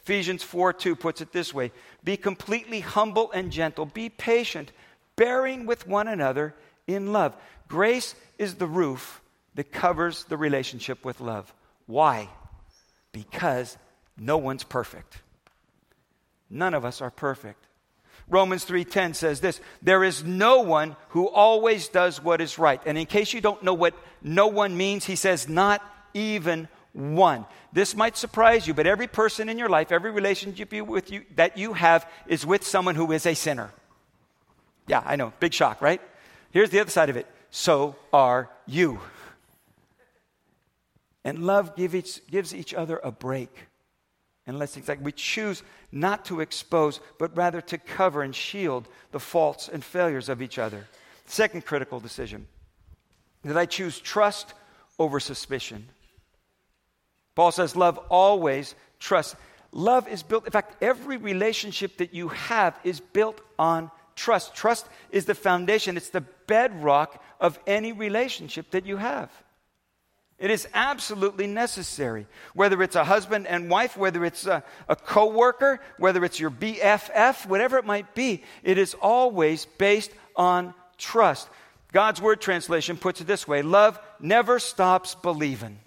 Ephesians 0.04 0.44
4 0.44 0.72
2 0.72 0.94
puts 0.94 1.20
it 1.20 1.32
this 1.32 1.52
way 1.52 1.72
Be 2.04 2.16
completely 2.16 2.78
humble 2.78 3.32
and 3.32 3.50
gentle, 3.50 3.84
be 3.84 4.10
patient, 4.10 4.70
bearing 5.16 5.66
with 5.66 5.88
one 5.88 6.06
another 6.06 6.54
in 6.86 7.12
love. 7.12 7.34
Grace 7.66 8.14
is 8.38 8.54
the 8.54 8.68
roof 8.68 9.20
that 9.56 9.72
covers 9.72 10.22
the 10.24 10.36
relationship 10.36 11.04
with 11.04 11.20
love. 11.20 11.52
Why? 11.86 12.28
Because 13.10 13.76
no 14.16 14.38
one's 14.38 14.62
perfect. 14.62 15.18
None 16.48 16.74
of 16.74 16.84
us 16.84 17.00
are 17.00 17.10
perfect. 17.10 17.65
Romans 18.28 18.64
3:10 18.64 19.14
says 19.14 19.40
this, 19.40 19.60
there 19.82 20.02
is 20.02 20.24
no 20.24 20.60
one 20.60 20.96
who 21.10 21.28
always 21.28 21.88
does 21.88 22.22
what 22.22 22.40
is 22.40 22.58
right. 22.58 22.80
And 22.84 22.98
in 22.98 23.06
case 23.06 23.32
you 23.32 23.40
don't 23.40 23.62
know 23.62 23.74
what 23.74 23.94
no 24.22 24.48
one 24.48 24.76
means, 24.76 25.04
he 25.04 25.16
says 25.16 25.48
not 25.48 25.82
even 26.12 26.68
one. 26.92 27.46
This 27.72 27.94
might 27.94 28.16
surprise 28.16 28.66
you, 28.66 28.74
but 28.74 28.86
every 28.86 29.06
person 29.06 29.48
in 29.48 29.58
your 29.58 29.68
life, 29.68 29.92
every 29.92 30.10
relationship 30.10 30.72
you, 30.72 30.84
with 30.84 31.10
you 31.12 31.22
that 31.36 31.56
you 31.56 31.74
have 31.74 32.10
is 32.26 32.44
with 32.44 32.66
someone 32.66 32.94
who 32.94 33.12
is 33.12 33.26
a 33.26 33.34
sinner. 33.34 33.70
Yeah, 34.88 35.02
I 35.04 35.16
know, 35.16 35.32
big 35.38 35.52
shock, 35.52 35.80
right? 35.80 36.00
Here's 36.50 36.70
the 36.70 36.80
other 36.80 36.90
side 36.90 37.10
of 37.10 37.16
it. 37.16 37.26
So 37.50 37.96
are 38.12 38.50
you. 38.66 39.00
And 41.24 41.44
love 41.44 41.72
each, 41.76 42.26
gives 42.28 42.54
each 42.54 42.72
other 42.72 43.00
a 43.02 43.12
break 43.12 43.66
and 44.46 44.58
less 44.58 44.76
like 44.88 45.04
we 45.04 45.12
choose 45.12 45.62
not 45.90 46.24
to 46.26 46.40
expose, 46.40 47.00
but 47.18 47.36
rather 47.36 47.60
to 47.60 47.78
cover 47.78 48.22
and 48.22 48.34
shield 48.34 48.88
the 49.10 49.20
faults 49.20 49.68
and 49.68 49.82
failures 49.82 50.28
of 50.28 50.40
each 50.40 50.58
other. 50.58 50.86
Second 51.24 51.66
critical 51.66 51.98
decision 51.98 52.46
that 53.42 53.56
I 53.56 53.66
choose 53.66 53.98
trust 53.98 54.54
over 54.98 55.20
suspicion. 55.20 55.88
Paul 57.34 57.52
says, 57.52 57.76
Love 57.76 57.98
always 58.08 58.74
trusts. 58.98 59.36
Love 59.72 60.08
is 60.08 60.22
built, 60.22 60.46
in 60.46 60.52
fact, 60.52 60.82
every 60.82 61.16
relationship 61.16 61.98
that 61.98 62.14
you 62.14 62.28
have 62.28 62.78
is 62.82 63.00
built 63.00 63.40
on 63.58 63.90
trust. 64.14 64.54
Trust 64.54 64.88
is 65.10 65.26
the 65.26 65.34
foundation, 65.34 65.96
it's 65.96 66.10
the 66.10 66.24
bedrock 66.46 67.22
of 67.40 67.58
any 67.66 67.92
relationship 67.92 68.70
that 68.70 68.86
you 68.86 68.96
have. 68.96 69.30
It 70.38 70.50
is 70.50 70.68
absolutely 70.74 71.46
necessary. 71.46 72.26
Whether 72.52 72.82
it's 72.82 72.96
a 72.96 73.04
husband 73.04 73.46
and 73.46 73.70
wife, 73.70 73.96
whether 73.96 74.24
it's 74.24 74.46
a, 74.46 74.62
a 74.88 74.94
coworker, 74.94 75.80
whether 75.98 76.24
it's 76.24 76.38
your 76.38 76.50
BFF, 76.50 77.46
whatever 77.46 77.78
it 77.78 77.86
might 77.86 78.14
be, 78.14 78.42
it 78.62 78.76
is 78.76 78.94
always 78.94 79.64
based 79.64 80.10
on 80.34 80.74
trust. 80.98 81.48
God's 81.92 82.20
Word 82.20 82.42
translation 82.42 82.98
puts 82.98 83.22
it 83.22 83.26
this 83.26 83.48
way 83.48 83.62
love 83.62 83.98
never 84.20 84.58
stops 84.58 85.14
believing. 85.14 85.78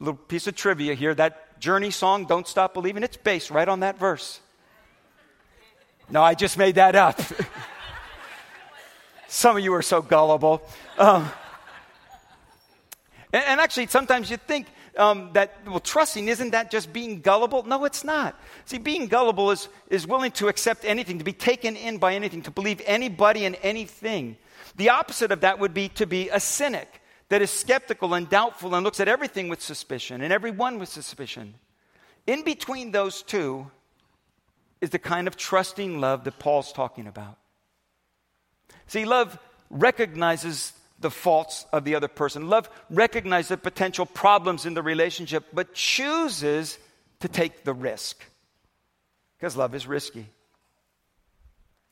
Little 0.00 0.14
piece 0.14 0.48
of 0.48 0.56
trivia 0.56 0.94
here 0.94 1.14
that 1.14 1.60
Journey 1.60 1.92
song, 1.92 2.26
Don't 2.26 2.48
Stop 2.48 2.74
Believing, 2.74 3.04
it's 3.04 3.16
based 3.16 3.50
right 3.50 3.68
on 3.68 3.80
that 3.80 3.98
verse. 3.98 4.40
No, 6.10 6.22
I 6.22 6.34
just 6.34 6.58
made 6.58 6.74
that 6.74 6.96
up. 6.96 7.20
Some 9.28 9.56
of 9.56 9.62
you 9.62 9.72
are 9.74 9.82
so 9.82 10.02
gullible. 10.02 10.62
Um, 10.98 11.30
and, 13.34 13.44
and, 13.44 13.60
actually, 13.60 13.88
sometimes 13.88 14.30
you 14.30 14.36
think 14.36 14.68
um, 14.96 15.30
that, 15.32 15.58
well, 15.66 15.80
trusting, 15.80 16.28
isn't 16.28 16.50
that 16.50 16.70
just 16.70 16.92
being 16.92 17.20
gullible? 17.20 17.64
No, 17.64 17.84
it's 17.84 18.04
not. 18.04 18.40
See, 18.64 18.78
being 18.78 19.08
gullible 19.08 19.50
is, 19.50 19.68
is 19.90 20.06
willing 20.06 20.30
to 20.32 20.46
accept 20.46 20.84
anything, 20.84 21.18
to 21.18 21.24
be 21.24 21.32
taken 21.32 21.74
in 21.74 21.98
by 21.98 22.14
anything, 22.14 22.42
to 22.42 22.52
believe 22.52 22.80
anybody 22.86 23.44
and 23.44 23.56
anything. 23.60 24.36
The 24.76 24.90
opposite 24.90 25.32
of 25.32 25.40
that 25.40 25.58
would 25.58 25.74
be 25.74 25.88
to 25.90 26.06
be 26.06 26.28
a 26.28 26.38
cynic 26.38 27.02
that 27.28 27.42
is 27.42 27.50
skeptical 27.50 28.14
and 28.14 28.30
doubtful 28.30 28.72
and 28.72 28.84
looks 28.84 29.00
at 29.00 29.08
everything 29.08 29.48
with 29.48 29.60
suspicion 29.60 30.20
and 30.20 30.32
everyone 30.32 30.78
with 30.78 30.88
suspicion. 30.88 31.54
In 32.28 32.44
between 32.44 32.92
those 32.92 33.22
two 33.22 33.68
is 34.80 34.90
the 34.90 35.00
kind 35.00 35.26
of 35.26 35.36
trusting 35.36 36.00
love 36.00 36.22
that 36.22 36.38
Paul's 36.38 36.72
talking 36.72 37.08
about. 37.08 37.36
See, 38.86 39.04
love 39.04 39.36
recognizes 39.70 40.72
the 40.98 41.10
faults 41.10 41.66
of 41.72 41.84
the 41.84 41.94
other 41.94 42.08
person. 42.08 42.48
Love 42.48 42.68
recognizes 42.90 43.48
the 43.48 43.56
potential 43.56 44.06
problems 44.06 44.66
in 44.66 44.74
the 44.74 44.82
relationship, 44.82 45.44
but 45.52 45.74
chooses 45.74 46.78
to 47.20 47.28
take 47.28 47.64
the 47.64 47.74
risk. 47.74 48.24
Because 49.36 49.56
love 49.56 49.74
is 49.74 49.86
risky. 49.86 50.26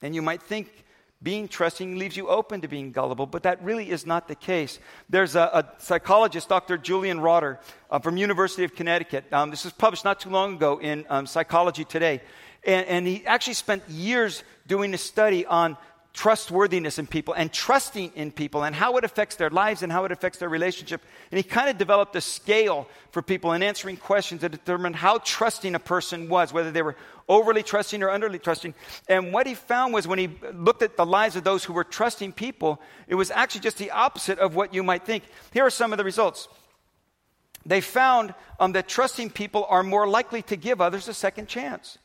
And 0.01 0.15
you 0.15 0.23
might 0.23 0.43
think 0.43 0.85
being 1.23 1.47
trusting 1.47 1.99
leaves 1.99 2.17
you 2.17 2.29
open 2.29 2.63
to 2.63 2.69
being 2.69 2.91
gullible, 2.91 3.27
but 3.27 3.45
that 3.45 3.63
really 3.63 3.91
is 3.91 4.05
not 4.05 4.27
the 4.27 4.35
case. 4.35 4.81
There's 5.09 5.37
a, 5.37 5.41
a 5.41 5.69
psychologist, 5.79 6.49
Dr. 6.49 6.77
Julian 6.77 7.21
Rotter, 7.21 7.61
uh, 7.91 8.01
from 8.01 8.17
University 8.17 8.65
of 8.65 8.75
Connecticut. 8.75 9.33
Um, 9.33 9.51
this 9.51 9.65
was 9.65 9.73
published 9.73 10.05
not 10.05 10.19
too 10.19 10.31
long 10.31 10.57
ago 10.57 10.81
in 10.81 11.07
um, 11.09 11.27
Psychology 11.27 11.85
Today. 11.85 12.21
And, 12.65 12.87
and 12.87 13.07
he 13.07 13.25
actually 13.25 13.55
spent 13.55 13.89
years 13.89 14.43
doing 14.67 14.95
a 14.95 14.99
study 14.99 15.47
on 15.47 15.77
trustworthiness 16.13 16.99
in 16.99 17.07
people 17.07 17.33
and 17.35 17.51
trusting 17.53 18.13
in 18.15 18.31
people 18.31 18.65
and 18.65 18.75
how 18.75 18.97
it 18.99 19.05
affects 19.05 19.37
their 19.37 19.49
lives 19.49 19.83
and 19.83 19.91
how 19.91 20.05
it 20.05 20.13
affects 20.13 20.39
their 20.39 20.49
relationship. 20.49 21.03
And 21.31 21.39
he 21.39 21.43
kind 21.43 21.71
of 21.71 21.79
developed 21.79 22.15
a 22.17 22.21
scale 22.21 22.87
for 23.11 23.23
people 23.23 23.53
in 23.53 23.63
answering 23.63 23.97
questions 23.97 24.43
to 24.43 24.49
determine 24.49 24.93
how 24.93 25.19
trusting 25.25 25.75
a 25.75 25.79
person 25.79 26.29
was, 26.29 26.53
whether 26.53 26.71
they 26.71 26.83
were 26.83 26.97
overly 27.29 27.63
trusting 27.63 28.03
or 28.03 28.09
underly 28.09 28.43
trusting. 28.43 28.75
And 29.09 29.33
what 29.33 29.47
he 29.47 29.55
found 29.55 29.95
was 29.95 30.07
when 30.07 30.19
he 30.19 30.31
looked 30.53 30.83
at 30.83 30.97
the 30.97 31.07
lives 31.07 31.35
of 31.37 31.45
those 31.45 31.65
who 31.65 31.73
were 31.73 31.85
trusting 31.85 32.33
people, 32.33 32.81
it 33.09 33.15
was 33.15 33.31
actually 33.31 33.63
just 33.63 33.79
the 33.79 33.91
opposite 33.91 34.39
of 34.39 34.55
what 34.55 34.75
you 34.75 34.83
might 34.83 35.07
think. 35.07 35.25
Here 35.53 35.65
are 35.65 35.71
some 35.71 35.93
of 35.93 35.99
the 35.99 36.05
results. 36.05 36.49
They 37.65 37.81
found 37.81 38.35
um, 38.61 38.73
that 38.73 38.89
trusting 38.89 39.31
people 39.31 39.67
are 39.69 39.83
more 39.83 40.07
likely 40.07 40.43
to 40.43 40.57
give 40.57 40.81
others 40.81 41.09
a 41.09 41.15
second 41.15 41.49
chance. 41.49 41.97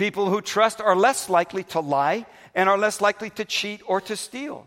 People 0.00 0.30
who 0.30 0.40
trust 0.40 0.80
are 0.80 0.96
less 0.96 1.28
likely 1.28 1.62
to 1.64 1.80
lie 1.80 2.24
and 2.54 2.70
are 2.70 2.78
less 2.78 3.02
likely 3.02 3.28
to 3.28 3.44
cheat 3.44 3.82
or 3.84 4.00
to 4.00 4.16
steal. 4.16 4.66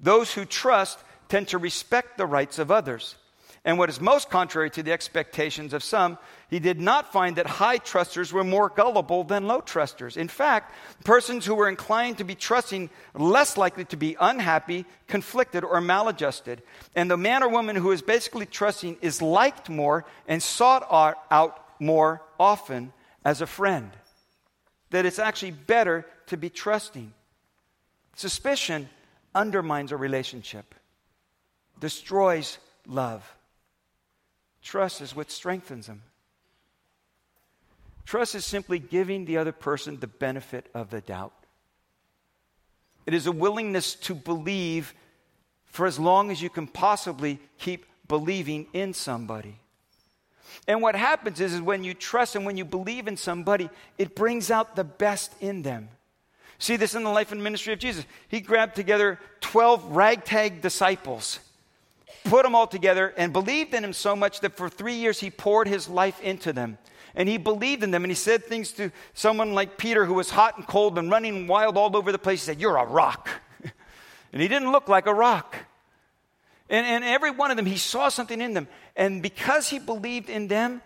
Those 0.00 0.34
who 0.34 0.44
trust 0.44 0.98
tend 1.28 1.46
to 1.48 1.58
respect 1.58 2.18
the 2.18 2.26
rights 2.26 2.58
of 2.58 2.68
others. 2.68 3.14
And 3.64 3.78
what 3.78 3.88
is 3.88 4.00
most 4.00 4.30
contrary 4.30 4.68
to 4.70 4.82
the 4.82 4.90
expectations 4.90 5.72
of 5.72 5.84
some, 5.84 6.18
he 6.50 6.58
did 6.58 6.80
not 6.80 7.12
find 7.12 7.36
that 7.36 7.46
high 7.46 7.78
trusters 7.78 8.32
were 8.32 8.42
more 8.42 8.68
gullible 8.68 9.22
than 9.22 9.46
low 9.46 9.60
trusters. 9.60 10.16
In 10.16 10.26
fact, 10.26 10.74
persons 11.04 11.46
who 11.46 11.54
were 11.54 11.68
inclined 11.68 12.18
to 12.18 12.24
be 12.24 12.34
trusting 12.34 12.90
less 13.14 13.56
likely 13.56 13.84
to 13.84 13.96
be 13.96 14.16
unhappy, 14.18 14.86
conflicted, 15.06 15.62
or 15.62 15.80
maladjusted. 15.80 16.62
And 16.96 17.08
the 17.08 17.16
man 17.16 17.44
or 17.44 17.48
woman 17.48 17.76
who 17.76 17.92
is 17.92 18.02
basically 18.02 18.46
trusting 18.46 18.96
is 19.02 19.22
liked 19.22 19.70
more 19.70 20.04
and 20.26 20.42
sought 20.42 20.84
out 21.30 21.64
more 21.78 22.22
often 22.40 22.92
as 23.24 23.40
a 23.40 23.46
friend 23.46 23.92
that 24.92 25.06
it's 25.06 25.18
actually 25.18 25.50
better 25.50 26.06
to 26.26 26.36
be 26.36 26.48
trusting. 26.48 27.12
Suspicion 28.14 28.88
undermines 29.34 29.90
a 29.90 29.96
relationship, 29.96 30.74
destroys 31.80 32.58
love. 32.86 33.34
Trust 34.62 35.00
is 35.00 35.16
what 35.16 35.30
strengthens 35.30 35.88
them. 35.88 36.02
Trust 38.04 38.34
is 38.34 38.44
simply 38.44 38.78
giving 38.78 39.24
the 39.24 39.38
other 39.38 39.50
person 39.50 39.98
the 39.98 40.06
benefit 40.06 40.68
of 40.74 40.90
the 40.90 41.00
doubt. 41.00 41.32
It 43.06 43.14
is 43.14 43.26
a 43.26 43.32
willingness 43.32 43.94
to 43.96 44.14
believe 44.14 44.94
for 45.64 45.86
as 45.86 45.98
long 45.98 46.30
as 46.30 46.42
you 46.42 46.50
can 46.50 46.66
possibly 46.66 47.40
keep 47.58 47.86
believing 48.06 48.66
in 48.72 48.92
somebody. 48.92 49.58
And 50.66 50.82
what 50.82 50.94
happens 50.94 51.40
is, 51.40 51.54
is 51.54 51.60
when 51.60 51.84
you 51.84 51.94
trust 51.94 52.36
and 52.36 52.44
when 52.44 52.56
you 52.56 52.64
believe 52.64 53.08
in 53.08 53.16
somebody, 53.16 53.70
it 53.98 54.14
brings 54.14 54.50
out 54.50 54.76
the 54.76 54.84
best 54.84 55.32
in 55.40 55.62
them. 55.62 55.88
See 56.58 56.76
this 56.76 56.94
in 56.94 57.02
the 57.02 57.10
life 57.10 57.32
and 57.32 57.42
ministry 57.42 57.72
of 57.72 57.80
Jesus. 57.80 58.04
He 58.28 58.40
grabbed 58.40 58.76
together 58.76 59.18
12 59.40 59.96
ragtag 59.96 60.62
disciples, 60.62 61.40
put 62.24 62.44
them 62.44 62.54
all 62.54 62.68
together, 62.68 63.12
and 63.16 63.32
believed 63.32 63.74
in 63.74 63.82
him 63.82 63.92
so 63.92 64.14
much 64.14 64.40
that 64.40 64.56
for 64.56 64.68
three 64.68 64.94
years 64.94 65.18
he 65.18 65.30
poured 65.30 65.66
his 65.66 65.88
life 65.88 66.20
into 66.20 66.52
them. 66.52 66.78
And 67.14 67.28
he 67.28 67.36
believed 67.36 67.82
in 67.82 67.90
them, 67.90 68.04
and 68.04 68.10
he 68.10 68.14
said 68.14 68.44
things 68.44 68.72
to 68.72 68.90
someone 69.12 69.54
like 69.54 69.76
Peter, 69.76 70.04
who 70.06 70.14
was 70.14 70.30
hot 70.30 70.56
and 70.56 70.66
cold 70.66 70.98
and 70.98 71.10
running 71.10 71.46
wild 71.46 71.76
all 71.76 71.94
over 71.96 72.12
the 72.12 72.18
place. 72.18 72.42
He 72.42 72.46
said, 72.46 72.60
You're 72.60 72.76
a 72.76 72.86
rock. 72.86 73.28
and 74.32 74.40
he 74.40 74.48
didn't 74.48 74.72
look 74.72 74.88
like 74.88 75.06
a 75.06 75.14
rock. 75.14 75.56
And, 76.72 76.86
and 76.86 77.04
every 77.04 77.30
one 77.30 77.50
of 77.50 77.58
them, 77.58 77.66
he 77.66 77.76
saw 77.76 78.08
something 78.08 78.40
in 78.40 78.54
them. 78.54 78.66
And 78.96 79.22
because 79.22 79.68
he 79.68 79.78
believed 79.78 80.30
in 80.30 80.48
them 80.48 80.80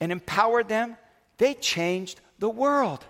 and 0.00 0.12
empowered 0.12 0.68
them, 0.68 0.96
they 1.38 1.54
changed 1.54 2.20
the 2.38 2.48
world. 2.48 3.04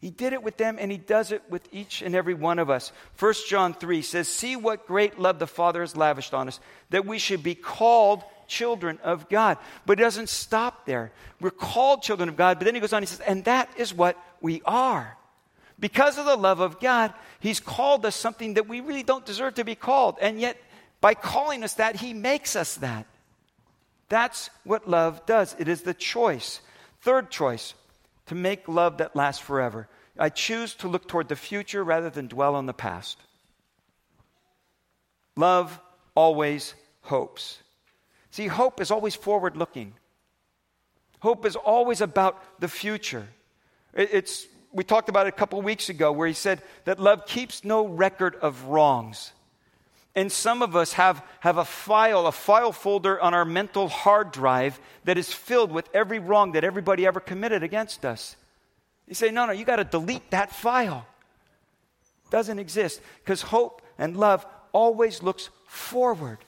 He 0.00 0.10
did 0.10 0.34
it 0.34 0.42
with 0.42 0.58
them 0.58 0.76
and 0.78 0.92
he 0.92 0.98
does 0.98 1.32
it 1.32 1.42
with 1.48 1.66
each 1.72 2.02
and 2.02 2.14
every 2.14 2.34
one 2.34 2.58
of 2.58 2.68
us. 2.68 2.92
1 3.18 3.34
John 3.48 3.72
3 3.72 4.02
says, 4.02 4.28
See 4.28 4.56
what 4.56 4.86
great 4.86 5.18
love 5.18 5.38
the 5.38 5.46
Father 5.46 5.80
has 5.80 5.96
lavished 5.96 6.34
on 6.34 6.48
us, 6.48 6.60
that 6.90 7.06
we 7.06 7.18
should 7.18 7.42
be 7.42 7.54
called 7.54 8.22
children 8.46 8.98
of 9.02 9.28
God. 9.30 9.56
But 9.86 9.98
it 9.98 10.02
doesn't 10.02 10.28
stop 10.28 10.84
there. 10.84 11.12
We're 11.40 11.50
called 11.50 12.02
children 12.02 12.28
of 12.28 12.36
God, 12.36 12.58
but 12.58 12.66
then 12.66 12.74
he 12.74 12.80
goes 12.80 12.92
on, 12.92 13.02
he 13.02 13.06
says, 13.06 13.20
And 13.20 13.44
that 13.46 13.70
is 13.76 13.92
what 13.94 14.22
we 14.42 14.60
are. 14.66 15.16
Because 15.80 16.18
of 16.18 16.26
the 16.26 16.36
love 16.36 16.60
of 16.60 16.80
God, 16.80 17.14
He's 17.40 17.60
called 17.60 18.04
us 18.04 18.16
something 18.16 18.54
that 18.54 18.68
we 18.68 18.80
really 18.80 19.02
don't 19.02 19.24
deserve 19.24 19.54
to 19.54 19.64
be 19.64 19.74
called. 19.74 20.16
And 20.20 20.40
yet, 20.40 20.56
by 21.00 21.14
calling 21.14 21.62
us 21.62 21.74
that, 21.74 21.96
He 21.96 22.12
makes 22.12 22.56
us 22.56 22.76
that. 22.76 23.06
That's 24.08 24.50
what 24.64 24.88
love 24.88 25.24
does. 25.26 25.54
It 25.58 25.68
is 25.68 25.82
the 25.82 25.94
choice. 25.94 26.60
Third 27.02 27.30
choice, 27.30 27.74
to 28.26 28.34
make 28.34 28.66
love 28.66 28.98
that 28.98 29.14
lasts 29.14 29.42
forever. 29.42 29.88
I 30.18 30.30
choose 30.30 30.74
to 30.76 30.88
look 30.88 31.06
toward 31.06 31.28
the 31.28 31.36
future 31.36 31.84
rather 31.84 32.10
than 32.10 32.26
dwell 32.26 32.56
on 32.56 32.66
the 32.66 32.74
past. 32.74 33.18
Love 35.36 35.78
always 36.16 36.74
hopes. 37.02 37.58
See, 38.32 38.48
hope 38.48 38.80
is 38.80 38.90
always 38.90 39.14
forward 39.14 39.56
looking. 39.56 39.94
Hope 41.20 41.46
is 41.46 41.54
always 41.54 42.00
about 42.00 42.42
the 42.60 42.68
future. 42.68 43.28
It's 43.94 44.46
we 44.72 44.84
talked 44.84 45.08
about 45.08 45.26
it 45.26 45.30
a 45.30 45.36
couple 45.36 45.60
weeks 45.62 45.88
ago 45.88 46.12
where 46.12 46.28
he 46.28 46.34
said 46.34 46.62
that 46.84 47.00
love 47.00 47.26
keeps 47.26 47.64
no 47.64 47.86
record 47.86 48.36
of 48.36 48.64
wrongs. 48.64 49.32
And 50.14 50.32
some 50.32 50.62
of 50.62 50.74
us 50.74 50.94
have, 50.94 51.24
have 51.40 51.58
a 51.58 51.64
file, 51.64 52.26
a 52.26 52.32
file 52.32 52.72
folder 52.72 53.20
on 53.20 53.34
our 53.34 53.44
mental 53.44 53.88
hard 53.88 54.32
drive 54.32 54.80
that 55.04 55.16
is 55.16 55.32
filled 55.32 55.70
with 55.70 55.88
every 55.94 56.18
wrong 56.18 56.52
that 56.52 56.64
everybody 56.64 57.06
ever 57.06 57.20
committed 57.20 57.62
against 57.62 58.04
us. 58.04 58.36
You 59.06 59.14
say, 59.14 59.30
no, 59.30 59.46
no, 59.46 59.52
you 59.52 59.64
got 59.64 59.76
to 59.76 59.84
delete 59.84 60.30
that 60.30 60.50
file. 60.50 61.06
Doesn't 62.30 62.58
exist 62.58 63.00
because 63.24 63.42
hope 63.42 63.80
and 63.96 64.16
love 64.16 64.44
always 64.72 65.22
looks 65.22 65.50
forward. 65.66 66.38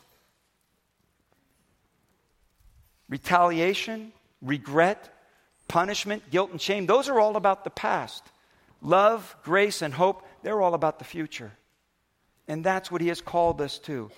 Retaliation, 3.09 4.13
regret, 4.43 5.09
punishment, 5.71 6.31
guilt, 6.31 6.51
and 6.51 6.61
shame, 6.61 6.87
those 6.87 7.09
are 7.09 7.21
all 7.21 7.37
about 7.37 7.63
the 7.63 7.71
past. 7.71 8.25
Love, 8.83 9.37
grace, 9.45 9.83
and 9.83 9.95
hope, 9.95 10.27
they're 10.43 10.61
all 10.61 10.75
about 10.75 10.99
the 10.99 11.05
future. 11.05 11.53
And 12.49 12.65
that's 12.65 12.91
what 12.91 13.01
he 13.01 13.07
has 13.07 13.21
called 13.21 13.61
us 13.61 13.79
to. 13.81 14.11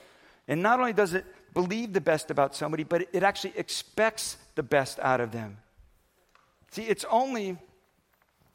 And 0.48 0.62
not 0.62 0.80
only 0.80 0.94
does 0.94 1.12
it 1.12 1.26
believe 1.52 1.92
the 1.92 2.00
best 2.00 2.30
about 2.30 2.56
somebody, 2.56 2.84
but 2.84 3.06
it 3.12 3.22
actually 3.22 3.52
expects 3.56 4.38
the 4.54 4.62
best 4.62 4.98
out 5.00 5.20
of 5.20 5.30
them. 5.30 5.58
See, 6.70 6.84
it's 6.84 7.04
only 7.10 7.58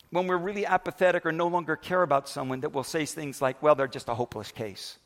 when 0.10 0.26
we're 0.26 0.38
really 0.38 0.66
apathetic 0.66 1.24
or 1.24 1.32
no 1.32 1.48
longer 1.48 1.76
care 1.76 2.02
about 2.02 2.28
someone 2.28 2.62
that 2.62 2.74
we'll 2.74 2.84
say 2.84 3.06
things 3.06 3.44
like, 3.44 3.62
well, 3.62 3.76
they're 3.76 3.88
just 3.88 4.10
a 4.10 4.16
hopeless 4.16 4.52
case. 4.52 4.98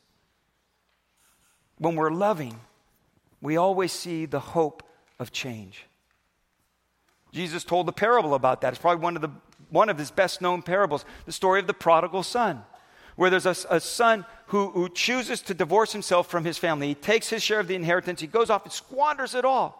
When 1.77 1.95
we're 1.95 2.11
loving, 2.11 2.57
we 3.41 3.57
always 3.57 3.91
see 3.91 4.27
the 4.27 4.39
hope 4.39 4.83
of 5.19 5.33
change. 5.33 5.85
Jesus 7.31 7.63
told 7.63 7.87
a 7.87 7.93
parable 7.93 8.33
about 8.33 8.61
that. 8.61 8.73
It's 8.73 8.81
probably 8.81 9.01
one 9.01 9.15
of, 9.15 9.21
the, 9.21 9.31
one 9.69 9.89
of 9.89 9.97
his 9.97 10.11
best 10.11 10.41
known 10.41 10.61
parables 10.61 11.05
the 11.25 11.31
story 11.31 11.59
of 11.59 11.67
the 11.67 11.73
prodigal 11.73 12.23
son, 12.23 12.63
where 13.15 13.29
there's 13.29 13.45
a, 13.45 13.55
a 13.69 13.79
son 13.79 14.25
who, 14.47 14.69
who 14.71 14.89
chooses 14.89 15.41
to 15.43 15.53
divorce 15.53 15.91
himself 15.93 16.29
from 16.29 16.43
his 16.43 16.57
family. 16.57 16.87
He 16.89 16.95
takes 16.95 17.29
his 17.29 17.41
share 17.41 17.59
of 17.59 17.67
the 17.67 17.75
inheritance, 17.75 18.19
he 18.21 18.27
goes 18.27 18.49
off 18.49 18.63
and 18.63 18.71
squanders 18.71 19.35
it 19.35 19.45
all. 19.45 19.77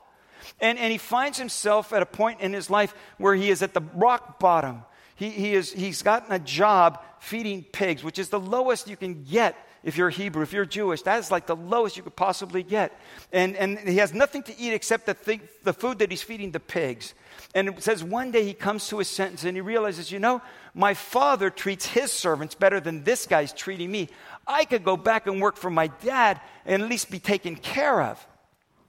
And, 0.60 0.80
and 0.80 0.92
he 0.92 0.98
finds 0.98 1.38
himself 1.38 1.94
at 1.94 2.02
a 2.02 2.06
point 2.06 2.42
in 2.42 2.54
his 2.54 2.70
life 2.70 2.96
where 3.18 3.36
he 3.36 3.50
is 3.50 3.62
at 3.62 3.74
the 3.74 3.82
rock 3.94 4.40
bottom. 4.40 4.84
He, 5.16 5.30
he 5.30 5.54
is, 5.54 5.72
he's 5.72 6.02
gotten 6.02 6.32
a 6.32 6.40
job 6.40 7.04
feeding 7.20 7.64
pigs, 7.64 8.04
which 8.04 8.18
is 8.18 8.30
the 8.30 8.40
lowest 8.40 8.90
you 8.90 8.98
can 8.98 9.24
get 9.24 9.56
if 9.84 9.98
you're 9.98 10.10
Hebrew, 10.10 10.44
if 10.44 10.54
you're 10.54 10.66
Jewish. 10.66 11.02
That 11.04 11.20
is 11.20 11.32
like 11.32 11.48
the 11.48 11.56
lowest 11.56 11.98
you 11.98 12.04
could 12.04 12.16
possibly 12.16 12.64
get. 12.64 12.98
And, 13.32 13.56
and 13.56 13.80
he 13.80 13.98
has 13.98 14.14
nothing 14.14 14.44
to 14.44 14.60
eat 14.60 14.74
except 14.74 15.06
the, 15.06 15.14
thing, 15.14 15.42
the 15.64 15.74
food 15.74 16.00
that 16.00 16.12
he's 16.12 16.22
feeding 16.22 16.52
the 16.52 16.60
pigs. 16.60 17.14
And 17.56 17.70
it 17.70 17.84
says 17.84 18.04
one 18.04 18.32
day 18.32 18.44
he 18.44 18.54
comes 18.54 18.88
to 18.90 19.00
his 19.00 19.10
sentence 19.10 19.44
and 19.44 19.58
he 19.58 19.62
realizes, 19.62 20.12
you 20.12 20.20
know, 20.20 20.42
my 20.74 20.94
father 20.94 21.50
treats 21.50 21.86
his 21.86 22.12
servants 22.12 22.56
better 22.56 22.80
than 22.80 23.04
this 23.04 23.26
guy's 23.26 23.54
treating 23.54 23.92
me. 23.92 24.10
I 24.48 24.66
could 24.66 24.84
go 24.84 24.96
back 24.96 25.28
and 25.28 25.42
work 25.42 25.58
for 25.58 25.70
my 25.70 25.88
dad 25.88 26.40
and 26.66 26.82
at 26.82 26.90
least 26.90 27.12
be 27.12 27.20
taken 27.20 27.56
care 27.56 28.02
of. 28.02 28.26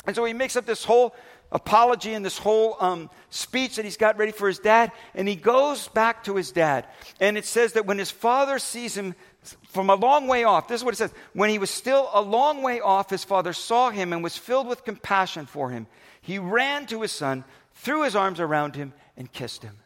And 0.07 0.15
so 0.15 0.25
he 0.25 0.33
makes 0.33 0.57
up 0.57 0.67
this 0.67 0.85
whole 0.85 1.15
apology 1.51 2.15
and 2.15 2.25
this 2.25 2.39
whole 2.39 2.77
um, 2.81 3.11
speech 3.31 3.77
that 3.77 3.85
he's 3.85 3.97
got 3.97 4.19
ready 4.19 4.33
for 4.33 4.49
his 4.49 4.59
dad. 4.59 4.91
And 5.15 5.29
he 5.29 5.37
goes 5.37 5.89
back 5.89 6.25
to 6.25 6.37
his 6.37 6.51
dad. 6.51 6.87
And 7.21 7.37
it 7.37 7.45
says 7.45 7.75
that 7.75 7.87
when 7.87 7.99
his 7.99 8.11
father 8.11 8.59
sees 8.59 8.97
him 8.97 9.15
from 9.69 9.91
a 9.91 9.95
long 9.95 10.29
way 10.29 10.45
off, 10.45 10.69
this 10.69 10.81
is 10.81 10.85
what 10.85 10.95
it 10.95 10.99
says. 10.99 11.13
When 11.33 11.51
he 11.51 11.59
was 11.59 11.71
still 11.71 12.09
a 12.13 12.21
long 12.21 12.63
way 12.63 12.81
off, 12.81 13.11
his 13.11 13.25
father 13.25 13.53
saw 13.53 13.91
him 13.91 14.13
and 14.13 14.23
was 14.23 14.37
filled 14.37 14.67
with 14.67 14.85
compassion 14.85 15.47
for 15.47 15.71
him. 15.71 15.87
He 16.21 16.39
ran 16.39 16.87
to 16.87 17.03
his 17.03 17.13
son, 17.13 17.45
threw 17.75 18.05
his 18.05 18.15
arms 18.15 18.39
around 18.39 18.77
him, 18.77 18.93
and 19.17 19.33
kissed 19.33 19.63
him. 19.63 19.79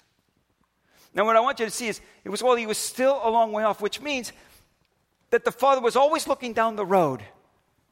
Now, 1.15 1.25
what 1.25 1.37
I 1.37 1.41
want 1.41 1.59
you 1.61 1.65
to 1.65 1.71
see 1.71 1.89
is 1.89 2.01
it 2.25 2.29
was 2.29 2.43
while 2.43 2.57
he 2.57 2.67
was 2.67 2.77
still 2.77 3.21
a 3.25 3.31
long 3.31 3.53
way 3.53 3.63
off, 3.65 3.81
which 3.81 4.03
means 4.03 4.33
that 5.31 5.45
the 5.45 5.53
father 5.53 5.81
was 5.81 5.97
always 5.97 6.29
looking 6.29 6.53
down 6.53 6.77
the 6.77 6.85
road 6.85 7.23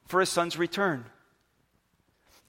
for 0.06 0.20
his 0.20 0.28
son's 0.28 0.58
return. 0.58 1.06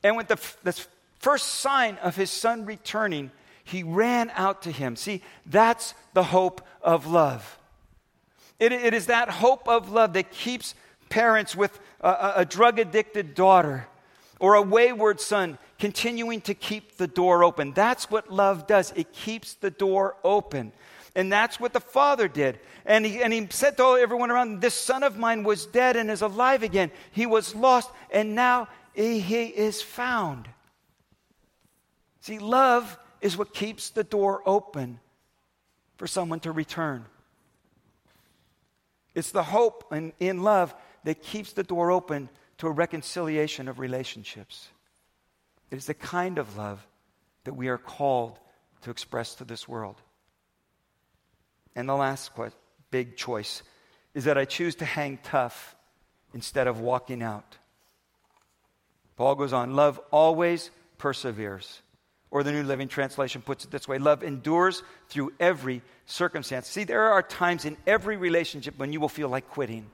And 0.04 0.18
with 0.18 0.28
the, 0.28 0.40
the 0.64 0.80
first 1.20 1.48
sign 1.48 1.98
of 2.04 2.16
his 2.18 2.30
son 2.30 2.66
returning, 2.66 3.32
he 3.64 3.84
ran 3.84 4.32
out 4.36 4.64
to 4.64 4.72
him. 4.72 4.96
See, 4.96 5.24
that's 5.46 5.94
the 6.14 6.24
hope 6.24 6.62
of 6.82 7.08
love. 7.08 7.58
It, 8.60 8.72
it 8.72 8.94
is 8.94 9.08
that 9.08 9.30
hope 9.30 9.68
of 9.68 9.92
love 9.92 10.14
that 10.14 10.32
keeps 10.32 10.76
parents 11.10 11.56
with 11.56 11.78
a, 12.02 12.34
a 12.38 12.46
drug 12.46 12.80
addicted 12.80 13.36
daughter 13.36 13.88
or 14.40 14.56
a 14.56 14.62
wayward 14.62 15.20
son 15.20 15.58
continuing 15.80 16.42
to 16.42 16.54
keep 16.54 16.98
the 16.98 17.08
door 17.08 17.44
open. 17.44 17.74
That's 17.74 18.10
what 18.10 18.32
love 18.32 18.68
does, 18.68 18.94
it 18.96 19.12
keeps 19.14 19.54
the 19.56 19.72
door 19.72 20.16
open. 20.24 20.72
And 21.18 21.32
that's 21.32 21.62
what 21.62 21.72
the 21.72 21.80
father 21.80 22.28
did. 22.28 22.60
And 22.86 23.06
he, 23.06 23.24
and 23.24 23.32
he 23.32 23.48
said 23.50 23.78
to 23.78 23.98
everyone 23.98 24.32
around, 24.32 24.60
This 24.60 24.74
son 24.74 25.02
of 25.02 25.18
mine 25.18 25.44
was 25.44 25.66
dead 25.66 25.96
and 25.96 26.12
is 26.12 26.22
alive 26.22 26.62
again. 26.62 26.92
He 27.12 27.26
was 27.26 27.56
lost 27.56 27.90
and 28.12 28.36
now 28.36 28.68
he, 28.94 29.20
he 29.20 29.46
is 29.46 29.82
found. 29.82 30.50
See, 32.20 32.40
love 32.40 32.98
is 33.22 33.38
what 33.38 33.54
keeps 33.54 33.92
the 33.92 34.04
door 34.04 34.42
open 34.46 35.00
for 35.98 36.08
someone 36.08 36.42
to 36.42 36.52
return. 36.52 37.06
It's 39.16 39.32
the 39.32 39.44
hope 39.44 39.86
in, 39.92 40.14
in 40.20 40.44
love 40.44 40.76
that 41.06 41.24
keeps 41.24 41.54
the 41.54 41.64
door 41.64 41.90
open 41.90 42.30
to 42.58 42.68
a 42.68 42.72
reconciliation 42.72 43.68
of 43.68 43.80
relationships. 43.80 44.68
It 45.72 45.78
is 45.78 45.86
the 45.86 45.94
kind 45.94 46.38
of 46.38 46.58
love 46.58 46.86
that 47.46 47.56
we 47.56 47.70
are 47.70 47.78
called 47.78 48.38
to 48.82 48.92
express 48.92 49.36
to 49.36 49.46
this 49.46 49.68
world. 49.68 49.96
And 51.76 51.90
the 51.90 51.96
last 51.96 52.32
big 52.92 53.18
choice 53.18 53.64
is 54.14 54.26
that 54.26 54.38
I 54.38 54.46
choose 54.46 54.76
to 54.76 54.86
hang 54.86 55.20
tough 55.24 55.76
instead 56.34 56.68
of 56.68 56.80
walking 56.80 57.24
out. 57.24 57.58
Paul 59.16 59.36
goes 59.36 59.54
on 59.54 59.76
love 59.76 60.00
always 60.12 60.72
perseveres. 60.98 61.82
Or 62.32 62.44
the 62.44 62.52
New 62.52 62.64
Living 62.64 62.88
Translation 62.88 63.42
puts 63.42 63.64
it 63.66 63.72
this 63.72 63.88
way 63.88 63.98
love 63.98 64.24
endures 64.24 64.84
through 65.10 65.34
every 65.40 65.82
circumstance. 66.06 66.68
See, 66.68 66.84
there 66.84 67.12
are 67.12 67.24
times 67.24 67.66
in 67.66 67.78
every 67.88 68.18
relationship 68.18 68.78
when 68.78 68.92
you 68.92 69.00
will 69.00 69.10
feel 69.10 69.30
like 69.30 69.50
quitting. 69.50 69.86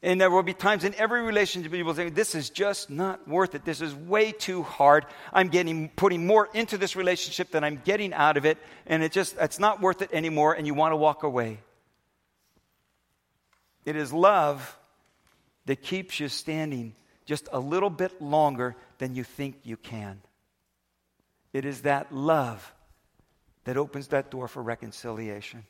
And 0.00 0.20
there 0.20 0.30
will 0.30 0.44
be 0.44 0.54
times 0.54 0.84
in 0.84 0.94
every 0.94 1.22
relationship 1.22 1.72
you 1.72 1.84
will 1.84 1.94
think, 1.94 2.14
this 2.14 2.36
is 2.36 2.50
just 2.50 2.88
not 2.88 3.26
worth 3.26 3.56
it. 3.56 3.64
This 3.64 3.80
is 3.80 3.92
way 3.94 4.30
too 4.30 4.62
hard. 4.62 5.06
I'm 5.32 5.48
getting 5.48 5.88
putting 5.88 6.24
more 6.24 6.48
into 6.54 6.78
this 6.78 6.94
relationship 6.94 7.50
than 7.50 7.64
I'm 7.64 7.82
getting 7.84 8.12
out 8.12 8.36
of 8.36 8.46
it, 8.46 8.58
and 8.86 9.02
it 9.02 9.10
just 9.10 9.36
it's 9.40 9.58
not 9.58 9.80
worth 9.80 10.00
it 10.00 10.10
anymore, 10.12 10.54
and 10.54 10.68
you 10.68 10.74
want 10.74 10.92
to 10.92 10.96
walk 10.96 11.24
away. 11.24 11.58
It 13.84 13.96
is 13.96 14.12
love 14.12 14.78
that 15.66 15.82
keeps 15.82 16.20
you 16.20 16.28
standing 16.28 16.94
just 17.26 17.48
a 17.52 17.58
little 17.58 17.90
bit 17.90 18.22
longer 18.22 18.76
than 18.98 19.16
you 19.16 19.24
think 19.24 19.56
you 19.64 19.76
can. 19.76 20.20
It 21.52 21.64
is 21.64 21.82
that 21.82 22.14
love 22.14 22.72
that 23.64 23.76
opens 23.76 24.08
that 24.08 24.30
door 24.30 24.48
for 24.48 24.62
reconciliation. 24.62 25.64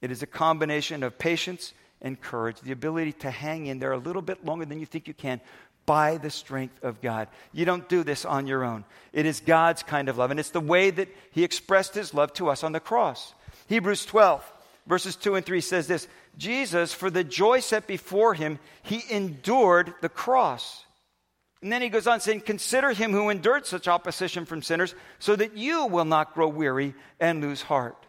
It 0.00 0.10
is 0.10 0.22
a 0.22 0.26
combination 0.26 1.02
of 1.02 1.18
patience 1.18 1.72
and 2.00 2.20
courage, 2.20 2.60
the 2.60 2.72
ability 2.72 3.12
to 3.12 3.30
hang 3.30 3.66
in 3.66 3.78
there 3.78 3.92
a 3.92 3.98
little 3.98 4.22
bit 4.22 4.44
longer 4.44 4.64
than 4.64 4.80
you 4.80 4.86
think 4.86 5.06
you 5.06 5.14
can 5.14 5.40
by 5.86 6.16
the 6.16 6.30
strength 6.30 6.82
of 6.82 7.00
God. 7.00 7.28
You 7.52 7.64
don't 7.64 7.88
do 7.88 8.02
this 8.02 8.24
on 8.24 8.46
your 8.46 8.64
own. 8.64 8.84
It 9.12 9.26
is 9.26 9.40
God's 9.40 9.82
kind 9.82 10.08
of 10.08 10.18
love, 10.18 10.30
and 10.30 10.38
it's 10.38 10.50
the 10.50 10.60
way 10.60 10.90
that 10.90 11.08
He 11.30 11.44
expressed 11.44 11.94
His 11.94 12.14
love 12.14 12.32
to 12.34 12.48
us 12.48 12.64
on 12.64 12.72
the 12.72 12.80
cross. 12.80 13.34
Hebrews 13.68 14.04
12, 14.06 14.52
verses 14.86 15.16
2 15.16 15.36
and 15.36 15.46
3 15.46 15.60
says 15.60 15.86
this 15.86 16.08
Jesus, 16.36 16.92
for 16.92 17.10
the 17.10 17.24
joy 17.24 17.60
set 17.60 17.86
before 17.86 18.34
Him, 18.34 18.58
He 18.82 19.02
endured 19.10 19.94
the 20.00 20.08
cross. 20.08 20.84
And 21.62 21.72
then 21.72 21.80
he 21.80 21.88
goes 21.88 22.06
on 22.06 22.20
saying, 22.20 22.40
Consider 22.40 22.90
him 22.92 23.12
who 23.12 23.30
endured 23.30 23.66
such 23.66 23.88
opposition 23.88 24.44
from 24.44 24.62
sinners, 24.62 24.94
so 25.18 25.36
that 25.36 25.56
you 25.56 25.86
will 25.86 26.04
not 26.04 26.34
grow 26.34 26.48
weary 26.48 26.94
and 27.20 27.40
lose 27.40 27.62
heart. 27.62 28.06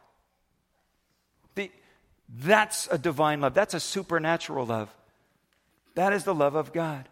That's 2.36 2.88
a 2.88 2.98
divine 2.98 3.42
love. 3.42 3.54
That's 3.54 3.74
a 3.74 3.80
supernatural 3.80 4.66
love. 4.66 4.90
That 5.96 6.14
is 6.14 6.24
the 6.24 6.34
love 6.34 6.56
of 6.56 6.74
God. 6.74 7.08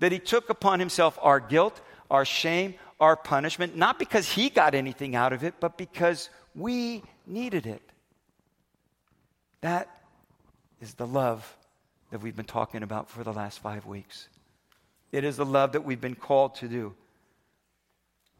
That 0.00 0.12
He 0.12 0.18
took 0.18 0.50
upon 0.50 0.80
Himself 0.80 1.18
our 1.22 1.40
guilt, 1.40 1.80
our 2.10 2.24
shame, 2.24 2.74
our 3.00 3.16
punishment, 3.16 3.76
not 3.76 3.98
because 3.98 4.30
He 4.30 4.50
got 4.50 4.74
anything 4.74 5.16
out 5.16 5.32
of 5.32 5.44
it, 5.44 5.54
but 5.60 5.78
because 5.78 6.28
we 6.54 7.02
needed 7.26 7.66
it. 7.66 7.82
That 9.62 9.88
is 10.80 10.94
the 10.94 11.06
love 11.06 11.56
that 12.10 12.20
we've 12.20 12.36
been 12.36 12.44
talking 12.44 12.82
about 12.82 13.08
for 13.08 13.24
the 13.24 13.32
last 13.32 13.60
five 13.60 13.86
weeks. 13.86 14.28
It 15.14 15.22
is 15.22 15.36
the 15.36 15.46
love 15.46 15.72
that 15.72 15.84
we've 15.84 16.00
been 16.00 16.16
called 16.16 16.56
to 16.56 16.66
do. 16.66 16.92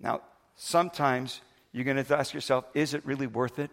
Now, 0.01 0.23
sometimes 0.57 1.41
you're 1.71 1.85
going 1.85 2.05
to 2.05 2.19
ask 2.19 2.35
yourself, 2.35 2.65
is 2.75 2.95
it 2.95 3.07
really 3.07 3.29
worth 3.29 3.61
it? 3.61 3.71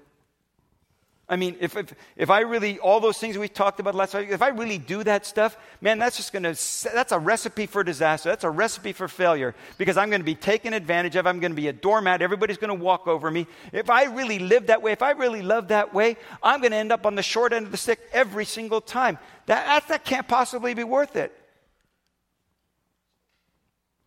I 1.27 1.35
mean, 1.35 1.55
if, 1.59 1.75
if, 1.75 1.95
if 2.15 2.29
I 2.29 2.41
really, 2.41 2.77
all 2.77 2.99
those 2.99 3.17
things 3.17 3.39
we 3.39 3.47
talked 3.47 3.79
about 3.79 3.95
last 3.95 4.13
week, 4.13 4.29
if 4.29 4.43
I 4.43 4.49
really 4.49 4.77
do 4.77 5.03
that 5.03 5.25
stuff, 5.25 5.57
man, 5.81 5.97
that's 5.97 6.15
just 6.15 6.31
going 6.31 6.43
to, 6.43 6.49
that's 6.93 7.11
a 7.11 7.17
recipe 7.17 7.65
for 7.65 7.83
disaster. 7.83 8.29
That's 8.29 8.43
a 8.43 8.51
recipe 8.51 8.93
for 8.93 9.07
failure 9.07 9.55
because 9.79 9.97
I'm 9.97 10.11
going 10.11 10.21
to 10.21 10.25
be 10.25 10.35
taken 10.35 10.73
advantage 10.73 11.15
of. 11.15 11.25
I'm 11.25 11.39
going 11.39 11.53
to 11.53 11.55
be 11.55 11.69
a 11.69 11.73
doormat. 11.73 12.21
Everybody's 12.21 12.57
going 12.57 12.77
to 12.77 12.83
walk 12.83 13.07
over 13.07 13.31
me. 13.31 13.47
If 13.73 13.89
I 13.89 14.03
really 14.13 14.37
live 14.37 14.67
that 14.67 14.83
way, 14.83 14.91
if 14.91 15.01
I 15.01 15.11
really 15.11 15.41
love 15.41 15.69
that 15.69 15.91
way, 15.91 16.17
I'm 16.43 16.59
going 16.59 16.71
to 16.71 16.77
end 16.77 16.91
up 16.91 17.07
on 17.07 17.15
the 17.15 17.23
short 17.23 17.51
end 17.51 17.65
of 17.65 17.71
the 17.71 17.77
stick 17.77 17.99
every 18.13 18.45
single 18.45 18.79
time. 18.79 19.17
That, 19.47 19.65
that, 19.65 19.87
that 19.87 20.05
can't 20.05 20.27
possibly 20.27 20.75
be 20.75 20.83
worth 20.83 21.15
it. 21.15 21.35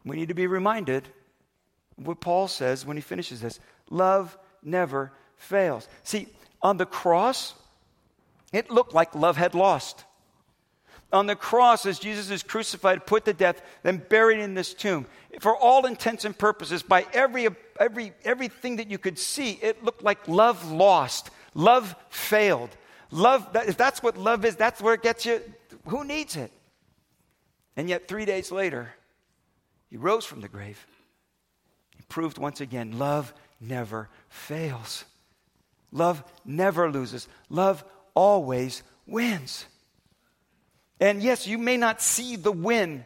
We 0.05 0.17
need 0.17 0.29
to 0.29 0.35
be 0.35 0.47
reminded 0.47 1.09
what 1.97 2.21
Paul 2.21 2.49
says 2.49 2.85
when 2.85 2.97
he 2.97 3.01
finishes 3.01 3.41
this 3.41 3.61
love 3.91 4.37
never 4.63 5.13
fails. 5.37 5.89
See, 6.03 6.29
on 6.63 6.77
the 6.77 6.87
cross, 6.87 7.55
it 8.53 8.71
looked 8.71 8.95
like 8.95 9.15
love 9.15 9.37
had 9.37 9.55
lost. 9.55 10.05
On 11.13 11.27
the 11.27 11.37
cross, 11.37 11.87
as 11.87 11.99
Jesus 11.99 12.31
is 12.31 12.43
crucified, 12.43 13.07
put 13.07 13.25
to 13.27 13.33
death, 13.33 13.63
then 13.83 13.99
buried 13.99 14.41
in 14.41 14.55
this 14.55 14.75
tomb, 14.75 15.07
for 15.39 15.57
all 15.57 15.87
intents 15.87 16.25
and 16.25 16.37
purposes, 16.37 16.83
by 16.83 17.07
every, 17.13 17.47
every, 17.79 18.13
everything 18.25 18.77
that 18.77 18.91
you 18.91 18.99
could 18.99 19.19
see, 19.19 19.53
it 19.63 19.85
looked 19.85 20.03
like 20.03 20.27
love 20.27 20.73
lost. 20.73 21.31
Love 21.55 21.95
failed. 22.11 22.71
Love, 23.13 23.53
that, 23.53 23.69
if 23.69 23.77
that's 23.77 24.03
what 24.03 24.17
love 24.17 24.45
is, 24.45 24.57
that's 24.57 24.81
where 24.81 24.95
it 24.95 25.03
gets 25.03 25.25
you. 25.25 25.41
Who 25.87 26.05
needs 26.05 26.35
it? 26.35 26.51
And 27.77 27.89
yet, 27.89 28.09
three 28.09 28.25
days 28.25 28.51
later, 28.51 28.93
he 29.95 29.99
rose 29.99 30.25
from 30.25 30.41
the 30.41 30.49
grave. 30.49 30.89
He 31.97 32.03
proved 32.09 32.37
once 32.37 32.61
again 32.61 32.99
love 32.99 33.33
never 33.61 34.09
fails. 34.29 35.05
Love 35.93 36.25
never 36.45 36.91
loses, 36.91 37.29
love 37.49 37.85
always 38.13 38.83
wins. 39.07 39.67
And 40.99 41.23
yes, 41.23 41.47
you 41.47 41.59
may 41.59 41.77
not 41.77 42.03
see 42.03 42.35
the 42.35 42.51
win 42.51 43.05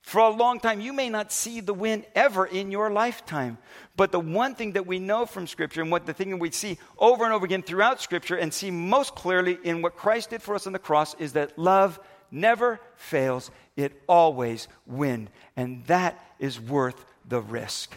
for 0.00 0.22
a 0.22 0.30
long 0.30 0.60
time. 0.60 0.80
You 0.80 0.94
may 0.94 1.10
not 1.10 1.30
see 1.30 1.60
the 1.60 1.74
win 1.74 2.06
ever 2.14 2.46
in 2.46 2.70
your 2.70 2.90
lifetime. 2.90 3.58
But 3.94 4.10
the 4.10 4.18
one 4.18 4.54
thing 4.54 4.72
that 4.72 4.86
we 4.86 4.98
know 5.00 5.26
from 5.26 5.46
Scripture, 5.46 5.82
and 5.82 5.90
what 5.90 6.06
the 6.06 6.14
thing 6.14 6.30
that 6.30 6.38
we 6.38 6.50
see 6.52 6.78
over 6.98 7.24
and 7.24 7.34
over 7.34 7.44
again 7.44 7.62
throughout 7.62 8.00
Scripture, 8.00 8.36
and 8.36 8.54
see 8.54 8.70
most 8.70 9.14
clearly 9.14 9.58
in 9.62 9.82
what 9.82 9.94
Christ 9.94 10.30
did 10.30 10.40
for 10.40 10.54
us 10.54 10.66
on 10.66 10.72
the 10.72 10.78
cross, 10.78 11.12
is 11.16 11.34
that 11.34 11.58
love 11.58 12.00
never 12.34 12.80
fails, 12.96 13.50
it 13.76 14.02
always 14.08 14.68
wins. 14.86 15.30
And 15.56 15.84
that 15.86 16.22
is 16.38 16.60
worth 16.60 17.04
the 17.26 17.40
risk. 17.40 17.90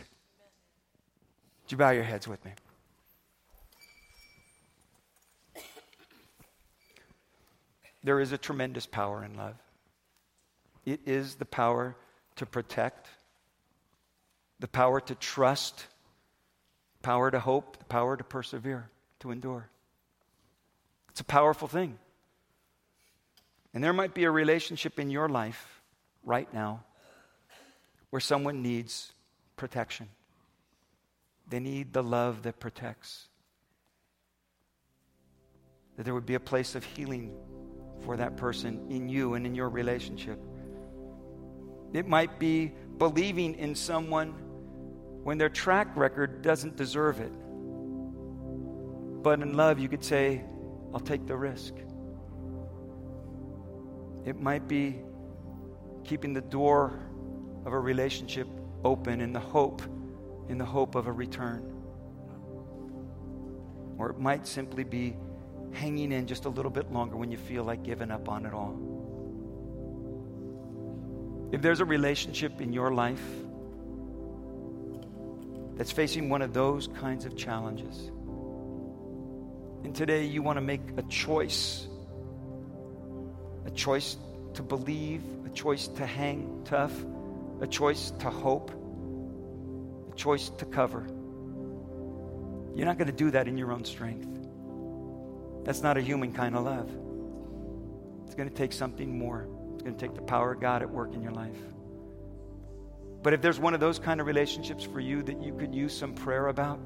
Would 1.64 1.72
you 1.72 1.78
bow 1.78 1.90
your 1.90 2.04
heads 2.04 2.28
with 2.28 2.44
me? 2.46 2.52
There 8.04 8.22
is 8.22 8.32
a 8.32 8.38
tremendous 8.38 8.86
power 8.86 9.24
in 9.26 9.36
love. 9.36 9.56
It 10.86 11.02
is 11.06 11.36
the 11.36 11.46
power 11.46 11.98
to 12.38 12.46
protect, 12.46 13.08
the 14.62 14.68
power 14.70 15.02
to 15.02 15.16
trust, 15.16 15.88
power 17.02 17.30
to 17.30 17.40
hope, 17.40 17.78
the 17.78 17.86
power 17.86 18.16
to 18.16 18.24
persevere, 18.24 18.90
to 19.20 19.32
endure. 19.32 19.68
It's 21.10 21.20
a 21.20 21.26
powerful 21.26 21.68
thing. 21.68 21.98
And 23.78 23.84
there 23.84 23.94
might 23.94 24.16
be 24.16 24.24
a 24.24 24.32
relationship 24.32 24.98
in 24.98 25.12
your 25.12 25.30
life 25.30 25.84
right 26.24 26.52
now 26.52 26.84
where 28.10 28.20
someone 28.20 28.64
needs 28.64 29.14
protection. 29.56 30.10
They 31.48 31.60
need 31.60 31.94
the 31.94 32.02
love 32.02 32.42
that 32.42 32.60
protects. 32.60 33.28
That 35.96 36.06
there 36.06 36.16
would 36.16 36.26
be 36.26 36.34
a 36.34 36.40
place 36.40 36.74
of 36.74 36.84
healing 36.84 37.38
for 38.04 38.18
that 38.18 38.36
person 38.36 38.88
in 38.90 39.10
you 39.10 39.36
and 39.36 39.46
in 39.46 39.54
your 39.54 39.70
relationship. 39.70 40.40
It 41.94 42.08
might 42.08 42.40
be 42.40 42.74
believing 42.98 43.54
in 43.54 43.76
someone 43.76 44.30
when 45.24 45.38
their 45.38 45.50
track 45.50 45.96
record 45.96 46.42
doesn't 46.42 46.78
deserve 46.78 47.20
it. 47.20 47.32
But 49.22 49.40
in 49.40 49.56
love, 49.56 49.78
you 49.78 49.88
could 49.88 50.04
say, 50.04 50.44
I'll 50.96 51.00
take 51.00 51.28
the 51.28 51.38
risk. 51.38 51.76
It 54.28 54.42
might 54.42 54.68
be 54.68 55.00
keeping 56.04 56.34
the 56.34 56.42
door 56.42 57.00
of 57.66 57.72
a 57.72 57.80
relationship 57.80 58.46
open 58.84 59.22
in 59.22 59.32
the 59.32 59.40
hope 59.40 59.82
in 60.50 60.58
the 60.58 60.66
hope 60.66 60.96
of 60.96 61.08
a 61.08 61.12
return. 61.12 61.64
Or 63.98 64.10
it 64.10 64.20
might 64.20 64.46
simply 64.46 64.84
be 64.84 65.16
hanging 65.72 66.12
in 66.12 66.28
just 66.28 66.44
a 66.44 66.50
little 66.50 66.72
bit 66.72 66.92
longer 66.92 67.16
when 67.16 67.32
you 67.32 67.38
feel 67.38 67.64
like 67.64 67.84
giving 67.84 68.12
up 68.12 68.28
on 68.28 68.46
it 68.46 68.54
all. 68.54 68.78
If 71.54 71.62
there's 71.62 71.80
a 71.80 71.86
relationship 71.86 72.60
in 72.60 72.74
your 72.74 72.94
life 72.94 73.24
that's 75.76 75.94
facing 75.94 76.28
one 76.28 76.42
of 76.42 76.54
those 76.54 76.88
kinds 77.00 77.24
of 77.24 77.38
challenges, 77.38 78.12
and 79.86 79.96
today 79.96 80.26
you 80.26 80.42
want 80.42 80.58
to 80.58 80.62
make 80.62 80.82
a 80.98 81.04
choice 81.04 81.88
a 83.68 83.72
choice 83.72 84.18
to 84.54 84.64
believe, 84.64 85.22
a 85.46 85.50
choice 85.50 85.88
to 85.90 86.06
hang 86.06 86.62
tough, 86.66 86.94
a 87.62 87.68
choice 87.68 88.12
to 88.20 88.30
hope, 88.30 88.72
a 90.12 90.16
choice 90.16 90.50
to 90.50 90.66
cover. 90.66 91.06
You're 92.74 92.86
not 92.86 92.98
going 92.98 93.08
to 93.08 93.14
do 93.14 93.30
that 93.32 93.48
in 93.48 93.58
your 93.58 93.72
own 93.72 93.84
strength. 93.84 94.28
That's 95.66 95.82
not 95.82 95.98
a 95.98 96.02
human 96.02 96.32
kind 96.32 96.56
of 96.56 96.64
love. 96.64 96.90
It's 98.26 98.36
going 98.36 98.50
to 98.50 98.56
take 98.56 98.72
something 98.72 99.20
more. 99.20 99.48
It's 99.74 99.84
going 99.84 99.96
to 99.96 100.00
take 100.00 100.16
the 100.16 100.22
power 100.22 100.54
of 100.54 100.62
God 100.62 100.82
at 100.82 100.90
work 100.90 101.14
in 101.14 101.22
your 101.22 101.34
life. 101.34 101.58
But 103.22 103.34
if 103.34 103.42
there's 103.42 103.60
one 103.60 103.74
of 103.74 103.80
those 103.80 104.00
kind 104.00 104.22
of 104.22 104.28
relationships 104.28 104.84
for 104.84 105.02
you 105.02 105.22
that 105.24 105.42
you 105.42 105.54
could 105.54 105.76
use 105.76 105.96
some 105.96 106.14
prayer 106.14 106.48
about, 106.48 106.80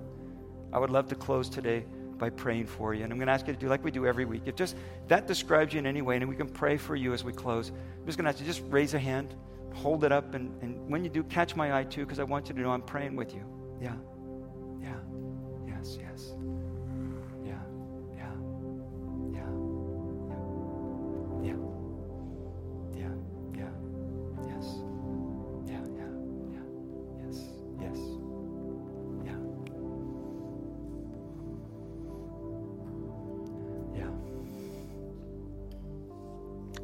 I 0.74 0.80
would 0.80 0.90
love 0.90 1.10
to 1.10 1.16
close 1.16 1.48
today 1.48 1.86
by 2.22 2.30
praying 2.30 2.68
for 2.68 2.94
you. 2.94 3.04
And 3.04 3.12
I'm 3.12 3.18
going 3.18 3.28
to 3.28 3.34
ask 3.34 3.48
you 3.48 3.54
to 3.54 3.60
do 3.60 3.68
like 3.68 3.84
we 3.84 3.90
do 3.90 4.06
every 4.06 4.26
week. 4.26 4.44
If 4.46 4.56
just 4.56 4.78
that 5.08 5.26
describes 5.26 5.74
you 5.74 5.80
in 5.80 5.88
any 5.88 6.04
way, 6.04 6.16
and 6.18 6.30
we 6.30 6.36
can 6.36 6.48
pray 6.48 6.78
for 6.78 6.96
you 6.96 7.14
as 7.14 7.24
we 7.24 7.34
close, 7.34 7.70
I'm 7.72 8.06
just 8.06 8.18
going 8.18 8.26
to 8.26 8.30
ask 8.30 8.40
you 8.40 8.46
to 8.46 8.54
just 8.54 8.64
raise 8.70 8.94
a 8.94 9.00
hand, 9.00 9.34
hold 9.74 10.04
it 10.04 10.12
up, 10.12 10.36
and, 10.36 10.54
and 10.62 10.88
when 10.88 11.04
you 11.04 11.10
do, 11.10 11.24
catch 11.24 11.56
my 11.56 11.78
eye 11.78 11.84
too, 11.84 12.06
because 12.06 12.20
I 12.20 12.24
want 12.24 12.48
you 12.48 12.54
to 12.54 12.62
know 12.62 12.70
I'm 12.70 12.84
praying 12.84 13.16
with 13.16 13.34
you. 13.34 13.44
Yeah. 13.82 13.96
Yeah. 14.80 14.94
Yes, 15.68 15.98
yes. 16.00 16.11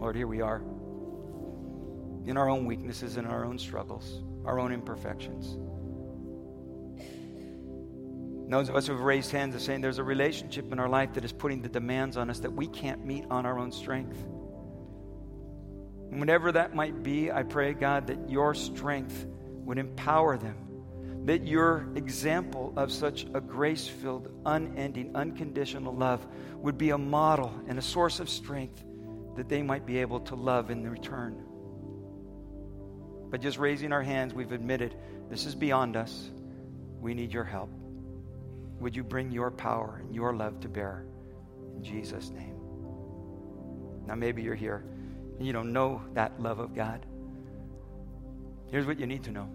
Lord, 0.08 0.15
here 0.15 0.26
we 0.26 0.39
are 0.39 0.62
in 2.26 2.38
our 2.38 2.50
own 2.50 2.63
weaknesses 2.63 3.17
in 3.17 3.26
our 3.26 3.43
own 3.43 3.60
struggles, 3.60 4.24
our 4.46 4.58
own 4.58 4.72
imperfections. 4.72 5.58
Those 8.50 8.70
of 8.70 8.78
us 8.78 8.88
who 8.88 8.93
have 8.93 9.02
raised 9.02 9.34
hands 9.34 9.54
are 9.54 9.60
saying 9.60 9.82
there's 9.82 9.98
a 9.98 10.06
relationship 10.06 10.72
in 10.72 10.80
our 10.80 10.88
life 10.88 11.13
that 11.15 11.26
is 11.26 11.34
putting 11.34 11.62
the 11.62 11.67
demands 11.67 12.15
on 12.15 12.30
us 12.30 12.39
that 12.39 12.54
we 12.54 12.67
can't 12.67 13.06
meet 13.06 13.26
on 13.30 13.46
our 13.46 13.60
own 13.60 13.70
strength. 13.74 14.17
And 16.10 16.22
whatever 16.22 16.54
that 16.54 16.74
might 16.74 17.04
be, 17.04 17.30
I 17.30 17.43
pray, 17.43 17.74
God, 17.74 18.08
that 18.08 18.30
your 18.30 18.56
strength 18.56 19.26
would 19.65 19.78
empower 19.78 20.38
them, 20.38 20.56
that 21.26 21.46
your 21.46 21.86
example 21.96 22.72
of 22.78 22.93
such 22.93 23.26
a 23.34 23.41
grace 23.41 23.89
filled, 23.89 24.30
unending, 24.46 25.17
unconditional 25.17 25.93
love 25.93 26.26
would 26.54 26.78
be 26.78 26.91
a 26.91 26.98
model 26.98 27.54
and 27.67 27.78
a 27.78 27.82
source 27.82 28.22
of 28.22 28.30
strength 28.30 28.86
that 29.38 29.47
they 29.47 29.62
might 29.62 29.86
be 29.86 30.00
able 30.00 30.19
to 30.21 30.36
love 30.36 30.69
in 30.71 30.88
return. 30.89 31.43
But 33.30 33.41
just 33.41 33.58
raising 33.58 33.93
our 33.93 34.02
hands, 34.02 34.34
we've 34.34 34.52
admitted 34.52 34.95
this 35.30 35.45
is 35.45 35.56
beyond 35.56 35.95
us. 35.95 36.32
We 37.00 37.13
need 37.13 37.32
your 37.32 37.43
help. 37.43 37.69
Would 38.80 38.95
you 38.95 39.04
bring 39.04 39.32
your 39.32 39.52
power 39.52 40.02
and 40.04 40.13
your 40.13 40.34
love 40.34 40.60
to 40.62 40.69
bear? 40.69 41.06
In 41.76 41.84
Jesus' 41.84 42.30
name. 42.30 42.56
Now, 44.06 44.15
maybe 44.15 44.41
you're 44.41 44.56
here 44.56 44.84
and 45.38 45.45
you 45.45 45.54
don't 45.54 45.71
know 45.71 46.02
that 46.13 46.39
love 46.39 46.60
of 46.60 46.73
God. 46.73 47.06
Here's 48.71 48.86
what 48.86 49.00
you 49.00 49.06
need 49.06 49.23
to 49.26 49.32
know 49.32 49.50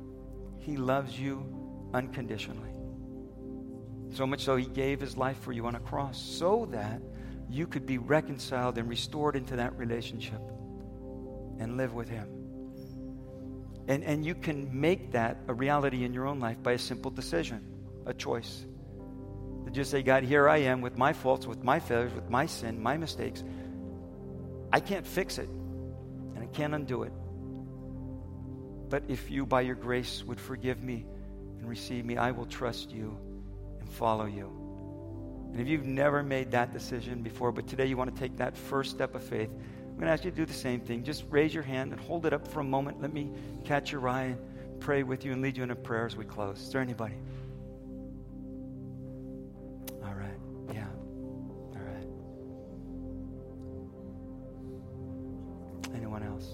He 0.59 0.77
loves 0.77 1.19
you 1.19 1.91
unconditionally. 1.93 2.71
So 4.15 4.27
much 4.27 4.45
so, 4.45 4.57
He 4.57 4.67
gave 4.67 5.01
His 5.01 5.17
life 5.17 5.39
for 5.39 5.53
you 5.53 5.67
on 5.67 5.75
a 5.75 5.81
cross 5.81 6.21
so 6.21 6.69
that 6.71 7.01
you 7.53 7.67
could 7.67 7.87
be 7.87 7.99
reconciled 7.99 8.79
and 8.79 8.89
restored 8.89 9.37
into 9.37 9.57
that 9.57 9.77
relationship 9.77 10.41
and 11.59 11.77
live 11.77 11.93
with 11.93 12.09
Him. 12.09 12.29
And, 13.89 14.05
and 14.05 14.25
you 14.25 14.35
can 14.35 14.81
make 14.81 15.13
that 15.13 15.39
a 15.49 15.55
reality 15.55 16.05
in 16.05 16.15
your 16.15 16.27
own 16.27 16.41
life 16.41 16.63
by 16.63 16.73
a 16.73 16.79
simple 16.79 17.11
decision, 17.11 17.65
a 18.07 18.15
choice. 18.15 18.65
To 19.65 19.71
just 19.71 19.91
say, 19.91 20.03
God, 20.03 20.23
here 20.25 20.49
I 20.49 20.59
am 20.59 20.81
with 20.81 20.97
my 20.97 21.13
faults, 21.13 21.47
with 21.47 21.63
my 21.63 21.81
failures, 21.81 22.15
with 22.15 22.31
my 22.31 22.47
sin, 22.47 22.83
my 22.83 22.97
mistakes. 22.97 23.43
I 24.73 24.81
can't 24.81 25.07
fix 25.07 25.39
it, 25.39 25.49
and 25.49 26.39
I 26.39 26.47
can't 26.47 26.75
undo 26.75 27.03
it. 27.03 27.13
But 28.89 29.05
if 29.09 29.31
you, 29.31 29.47
by 29.47 29.63
your 29.63 29.75
grace, 29.75 30.23
would 30.25 30.41
forgive 30.41 30.83
me 30.83 31.07
and 31.59 31.69
receive 31.69 32.05
me, 32.05 32.17
I 32.17 32.31
will 32.31 32.47
trust 32.47 32.91
you 32.91 33.19
and 33.81 33.89
follow 33.89 34.27
you. 34.27 34.62
And 35.53 35.61
if 35.61 35.69
you've 35.69 35.85
never 35.85 36.23
made 36.23 36.53
that 36.53 36.73
decision 36.73 37.23
before, 37.23 37.53
but 37.53 37.67
today 37.67 37.85
you 37.85 37.97
want 37.97 38.15
to 38.15 38.19
take 38.19 38.39
that 38.39 38.57
first 38.57 38.91
step 38.91 39.15
of 39.15 39.23
faith, 39.23 39.51
I'm 39.51 39.97
going 39.97 40.07
to 40.07 40.13
ask 40.13 40.25
you 40.25 40.31
to 40.31 40.37
do 40.37 40.47
the 40.47 40.55
same 40.55 40.81
thing. 40.81 41.05
Just 41.05 41.25
raise 41.29 41.53
your 41.53 41.63
hand 41.63 41.93
and 41.93 42.01
hold 42.01 42.25
it 42.25 42.33
up 42.33 42.49
for 42.49 42.61
a 42.61 42.65
moment. 42.65 43.03
Let 43.03 43.13
me 43.13 43.31
catch 43.65 43.93
your 43.93 44.09
eye 44.09 44.23
and 44.23 44.81
pray 44.81 45.03
with 45.03 45.27
you 45.27 45.33
and 45.33 45.43
lead 45.43 45.59
you 45.59 45.63
in 45.63 45.71
a 45.71 45.77
prayer 45.77 46.07
as 46.07 46.17
we 46.17 46.25
close. 46.25 46.59
Is 46.59 46.71
there 46.71 46.81
anybody? 46.81 47.17
All 50.03 50.15
right. 50.15 50.39
Yeah. 50.73 50.87
All 51.75 51.83
right. 51.83 52.07
Anyone 55.95 56.23
else? 56.23 56.47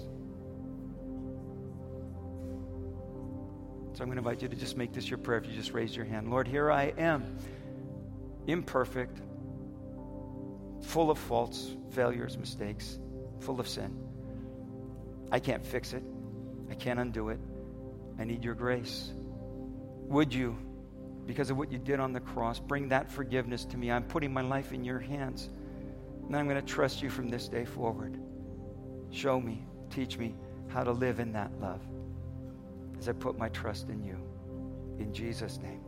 So 3.92 4.02
I'm 4.02 4.08
going 4.08 4.16
to 4.16 4.28
invite 4.28 4.42
you 4.42 4.48
to 4.48 4.56
just 4.56 4.76
make 4.76 4.92
this 4.92 5.08
your 5.08 5.18
prayer 5.18 5.38
if 5.38 5.46
you 5.46 5.52
just 5.54 5.72
raise 5.72 5.94
your 5.94 6.04
hand. 6.04 6.30
Lord, 6.30 6.48
here 6.48 6.72
I 6.72 6.92
am 6.98 7.38
imperfect, 8.48 9.20
full 10.82 11.10
of 11.10 11.18
faults, 11.18 11.76
failures, 11.90 12.36
mistakes, 12.36 12.98
full 13.40 13.60
of 13.60 13.68
sin. 13.68 13.96
I 15.30 15.38
can't 15.38 15.64
fix 15.64 15.92
it. 15.92 16.02
I 16.70 16.74
can't 16.74 16.98
undo 16.98 17.28
it. 17.28 17.38
I 18.18 18.24
need 18.24 18.42
your 18.42 18.54
grace. 18.54 19.12
Would 20.08 20.32
you, 20.32 20.56
because 21.26 21.50
of 21.50 21.58
what 21.58 21.70
you 21.70 21.78
did 21.78 22.00
on 22.00 22.14
the 22.14 22.20
cross, 22.20 22.58
bring 22.58 22.88
that 22.88 23.12
forgiveness 23.12 23.66
to 23.66 23.76
me? 23.76 23.92
I'm 23.92 24.04
putting 24.04 24.32
my 24.32 24.40
life 24.40 24.72
in 24.72 24.82
your 24.82 24.98
hands. 24.98 25.50
And 26.26 26.34
I'm 26.34 26.48
going 26.48 26.60
to 26.60 26.66
trust 26.66 27.02
you 27.02 27.10
from 27.10 27.28
this 27.28 27.48
day 27.48 27.66
forward. 27.66 28.18
Show 29.10 29.40
me, 29.40 29.66
teach 29.90 30.16
me 30.18 30.34
how 30.68 30.84
to 30.84 30.92
live 30.92 31.20
in 31.20 31.32
that 31.32 31.50
love 31.60 31.82
as 32.98 33.08
I 33.08 33.12
put 33.12 33.38
my 33.38 33.50
trust 33.50 33.88
in 33.90 34.02
you. 34.02 34.16
In 34.98 35.12
Jesus' 35.12 35.58
name. 35.58 35.87